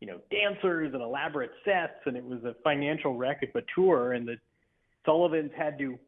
[0.00, 4.12] you know, dancers and elaborate sets, and it was a financial wreck of a tour.
[4.12, 4.36] And the
[5.06, 5.98] Sullivans had to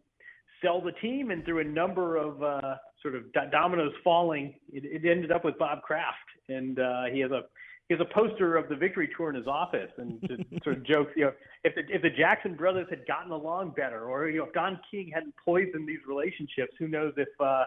[0.62, 5.08] sell the team, and through a number of uh, sort of dominoes falling, it, it
[5.10, 6.16] ended up with Bob Kraft,
[6.50, 7.44] and uh, he has a
[7.90, 10.20] he has a poster of the victory tour in his office, and
[10.62, 11.32] sort of jokes, you know,
[11.64, 14.78] if the if the Jackson brothers had gotten along better, or you know, if Don
[14.88, 17.64] King hadn't poisoned these relationships, who knows if uh,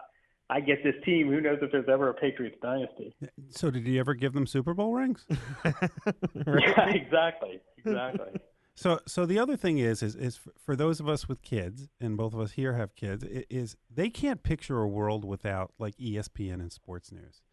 [0.49, 1.29] I get this team?
[1.29, 3.13] Who knows if there's ever a Patriots dynasty?
[3.49, 5.25] So, did he ever give them Super Bowl rings?
[5.65, 8.39] yeah, exactly, exactly.
[8.75, 12.17] So, so the other thing is, is, is for those of us with kids, and
[12.17, 16.55] both of us here have kids, is they can't picture a world without like ESPN
[16.55, 17.43] and sports news.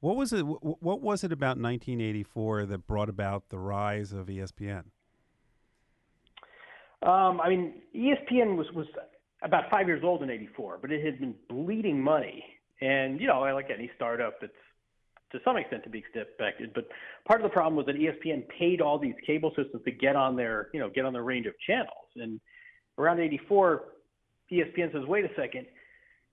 [0.00, 0.42] What was it?
[0.42, 4.84] What was it about 1984 that brought about the rise of ESPN?
[7.02, 8.86] Um, I mean, ESPN was was
[9.42, 12.44] about five years old in '84, but it had been bleeding money,
[12.80, 14.52] and you know, like any startup, it's
[15.32, 16.72] to some extent to be expected.
[16.74, 16.88] But
[17.26, 20.34] part of the problem was that ESPN paid all these cable systems to get on
[20.34, 22.08] their, you know, get on their range of channels.
[22.16, 22.40] And
[22.96, 23.84] around '84,
[24.50, 25.66] ESPN says, "Wait a second,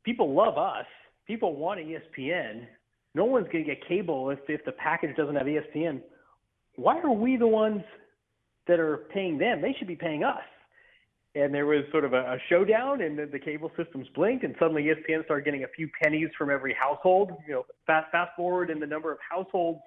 [0.04, 0.86] people love us.
[1.28, 2.66] People want ESPN.
[3.18, 6.02] No one's going to get cable if if the package doesn't have ESPN.
[6.76, 7.82] Why are we the ones
[8.68, 9.62] that are paying them?
[9.62, 10.44] They should be paying us."
[11.38, 14.56] and there was sort of a, a showdown, and the, the cable systems blinked, and
[14.58, 17.32] suddenly ESPN started getting a few pennies from every household.
[17.48, 19.80] You know, fast fast forward, and the number of households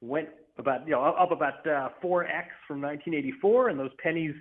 [0.00, 0.28] went
[0.58, 4.34] about you know up about uh, 4x from 1984, and those pennies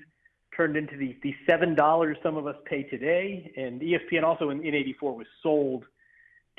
[0.56, 3.52] turned into the the seven dollars some of us pay today.
[3.58, 5.84] And ESPN also in, in '84 was sold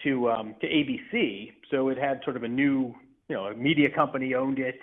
[0.05, 2.95] to um, to ABC, so it had sort of a new
[3.29, 4.81] you know a media company owned it.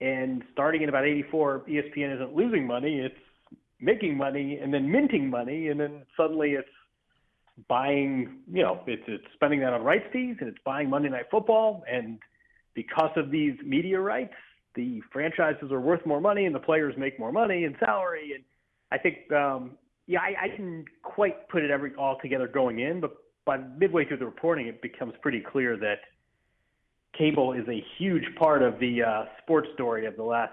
[0.00, 3.14] And starting in about '84, ESPN isn't losing money; it's
[3.80, 6.68] making money and then minting money, and then suddenly it's
[7.68, 11.26] buying, you know, it's, it's spending that on rights fees and it's buying Monday Night
[11.30, 11.82] Football.
[11.90, 12.18] And
[12.74, 14.34] because of these media rights,
[14.74, 18.32] the franchises are worth more money and the players make more money and salary.
[18.34, 18.44] And
[18.92, 19.72] I think, um,
[20.06, 24.04] yeah, I, I didn't quite put it every all together going in, but by midway
[24.04, 26.00] through the reporting, it becomes pretty clear that
[27.16, 30.52] cable is a huge part of the uh, sports story of the last,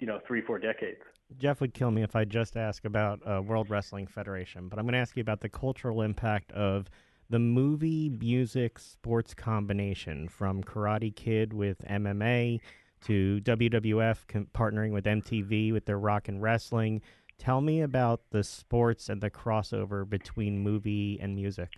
[0.00, 1.00] you know, three, four decades.
[1.36, 4.86] Jeff would kill me if I just ask about uh, World Wrestling Federation, but I'm
[4.86, 6.88] going to ask you about the cultural impact of
[7.28, 12.60] the movie music sports combination from Karate Kid with MMA
[13.02, 17.02] to WWF com- partnering with MTV with their rock and wrestling.
[17.38, 21.68] Tell me about the sports and the crossover between movie and music.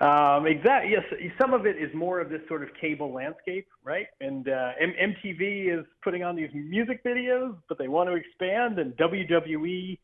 [0.00, 0.92] Um, exactly.
[0.92, 4.06] Yes, some of it is more of this sort of cable landscape, right?
[4.20, 8.78] And uh, M- MTV is putting on these music videos, but they want to expand,
[8.78, 9.98] and WWE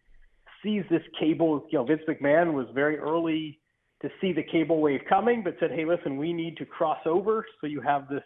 [0.63, 1.67] sees this cable.
[1.71, 3.59] You know, Vince McMahon was very early
[4.01, 7.45] to see the cable wave coming, but said, "Hey, listen, we need to cross over."
[7.61, 8.25] So you have this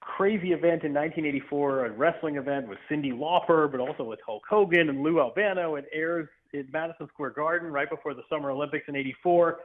[0.00, 4.88] crazy event in 1984, a wrestling event with Cyndi Lauper, but also with Hulk Hogan
[4.88, 5.74] and Lou Albano.
[5.74, 9.58] It airs in Madison Square Garden right before the Summer Olympics in '84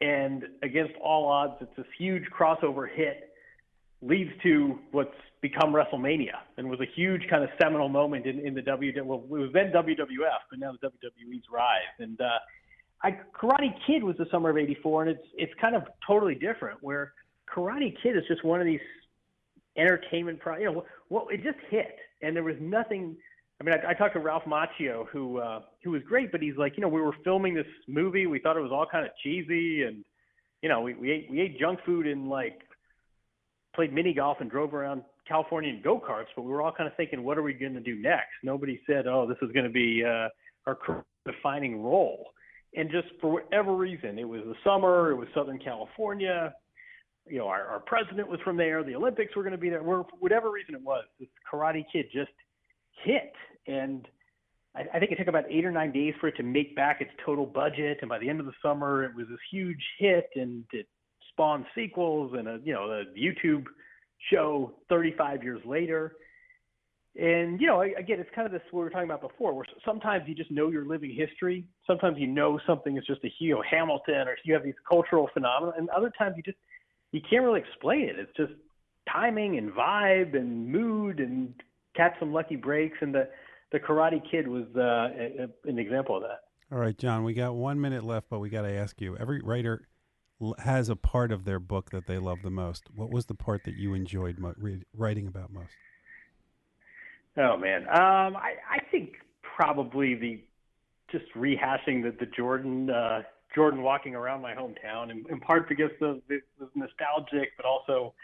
[0.00, 3.30] and against all odds, it's this huge crossover hit,
[4.02, 8.54] leads to what's become WrestleMania, and was a huge kind of seminal moment in, in
[8.54, 8.92] the W.
[9.04, 11.80] Well, it was then WWF, but now the WWE's rise.
[11.98, 12.24] And uh,
[13.02, 16.82] I, Karate Kid was the summer of '84, and it's it's kind of totally different.
[16.82, 17.12] Where
[17.48, 18.80] Karate Kid is just one of these
[19.78, 20.58] entertainment pro.
[20.58, 23.16] You know, well, it just hit, and there was nothing
[23.60, 26.56] I mean, I, I talked to Ralph Macchio, who uh, who was great, but he's
[26.56, 29.12] like, you know, we were filming this movie, we thought it was all kind of
[29.22, 30.04] cheesy, and
[30.62, 32.62] you know, we we ate we ate junk food and like
[33.74, 36.88] played mini golf and drove around California in go karts, but we were all kind
[36.88, 38.32] of thinking, what are we going to do next?
[38.42, 40.28] Nobody said, oh, this is going to be uh,
[40.66, 42.26] our defining role.
[42.74, 46.54] And just for whatever reason, it was the summer, it was Southern California.
[47.28, 48.82] You know, our, our president was from there.
[48.84, 49.82] The Olympics were going to be there.
[49.82, 52.30] For whatever reason it was, this Karate Kid just
[53.04, 53.32] hit.
[53.66, 54.06] And
[54.76, 57.00] I, I think it took about eight or nine days for it to make back
[57.00, 57.98] its total budget.
[58.02, 60.86] And by the end of the summer, it was this huge hit, and it
[61.30, 63.64] spawned sequels and a you know a YouTube
[64.30, 66.16] show 35 years later.
[67.18, 70.24] And you know, again, it's kind of this we were talking about before, where sometimes
[70.26, 71.64] you just know your living history.
[71.86, 75.72] Sometimes you know something is just a know Hamilton, or you have these cultural phenomena,
[75.78, 76.58] and other times you just
[77.12, 78.18] you can't really explain it.
[78.18, 78.52] It's just
[79.10, 81.54] timing and vibe and mood and
[81.94, 83.28] catch some lucky breaks, and the
[83.72, 86.42] the Karate Kid was uh, a, a, an example of that.
[86.72, 89.16] All right, Jon, we got one minute left, but we got to ask you.
[89.16, 89.88] Every writer
[90.58, 92.84] has a part of their book that they love the most.
[92.94, 94.54] What was the part that you enjoyed mo-
[94.94, 95.72] writing about most?
[97.38, 99.14] Oh man, um, I, I think
[99.56, 100.40] probably the
[101.10, 103.22] just rehashing the the Jordan uh,
[103.54, 108.14] Jordan walking around my hometown, in, in part because the, the, the nostalgic, but also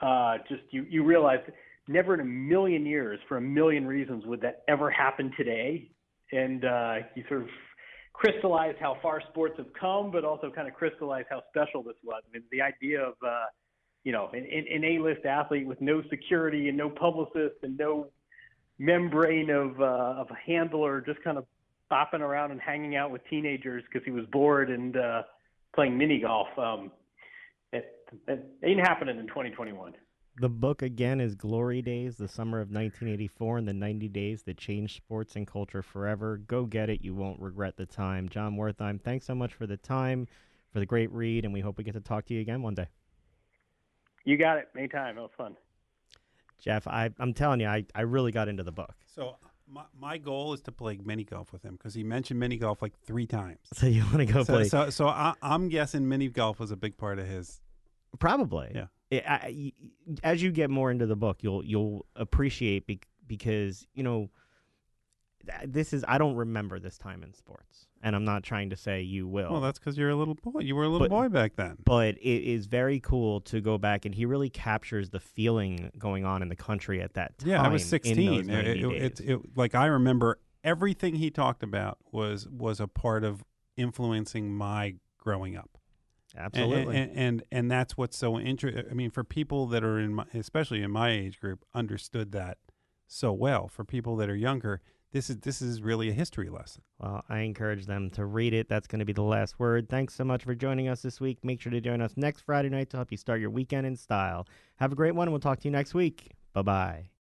[0.00, 1.40] uh, just you you realize
[1.88, 5.90] never in a million years, for a million reasons, would that ever happen today.
[6.32, 7.48] And uh, you sort of
[8.12, 12.22] crystallized how far sports have come, but also kind of crystallized how special this was.
[12.28, 13.46] I mean, the idea of uh,
[14.04, 18.08] you know an, an A-list athlete with no security and no publicist and no
[18.78, 21.46] membrane of uh, of a handler, just kind of
[21.90, 25.22] bopping around and hanging out with teenagers because he was bored and uh,
[25.74, 26.48] playing mini golf.
[26.58, 26.90] Um,
[27.72, 27.86] it,
[28.26, 29.94] it ain't happening in 2021.
[30.40, 34.56] The book again is Glory Days, the summer of 1984, and the 90 days that
[34.56, 36.36] changed sports and culture forever.
[36.46, 38.28] Go get it; you won't regret the time.
[38.28, 40.28] Jon Wertheim, thanks so much for the time,
[40.72, 42.74] for the great read, and we hope we get to talk to you again one
[42.74, 42.86] day.
[44.24, 44.68] You got it.
[44.76, 45.18] Anytime.
[45.18, 45.56] It was fun.
[46.60, 48.94] Jeff, I, I'm telling you, I, I really got into the book.
[49.12, 49.36] So
[49.68, 52.82] my, my goal is to play mini golf with him because he mentioned mini golf
[52.82, 53.58] like three times.
[53.74, 54.64] So you want to go So play?
[54.68, 57.60] so, so I, I'm guessing mini golf was a big part of his.
[58.18, 58.72] Probably.
[58.74, 58.86] Yeah.
[59.10, 59.72] It- I-
[60.22, 64.30] as you get more into the book, you'll you'll appreciate bec because you know
[65.64, 69.00] this is I don't remember this time in sports, and I'm not trying to say
[69.00, 69.50] you will.
[69.50, 70.60] Well, that's because you're a little boy.
[70.60, 71.78] You were a little But- boy back then.
[71.84, 76.24] but it is very cool to go back and he really captures the feeling going
[76.26, 77.48] on in the country at that time.
[77.48, 78.16] Yeah, I was 16.
[78.26, 82.78] those 90 It- it- it's- it- like I remember everything he talked about was was
[82.80, 83.42] a part of
[83.76, 85.77] influencing my growing up.
[86.34, 86.96] And- Absolutely.
[86.96, 88.84] And, and and that's what's so interesting.
[88.90, 92.58] I mean, for people that are in my, especially in my age group, understood that
[93.06, 93.68] so well.
[93.68, 94.80] For people that are younger,
[95.12, 96.82] this is this is really a history lesson.
[96.98, 98.68] Well, I encourage them to read it.
[98.68, 99.88] That's going to be the last word.
[99.88, 101.38] Thanks so much for joining us this week.
[101.42, 103.96] Make sure to join us next Friday night to help you start your weekend in
[103.96, 104.46] style.
[104.76, 106.32] Have a great one, we'll talk to you next week.
[106.52, 107.10] Bye bye.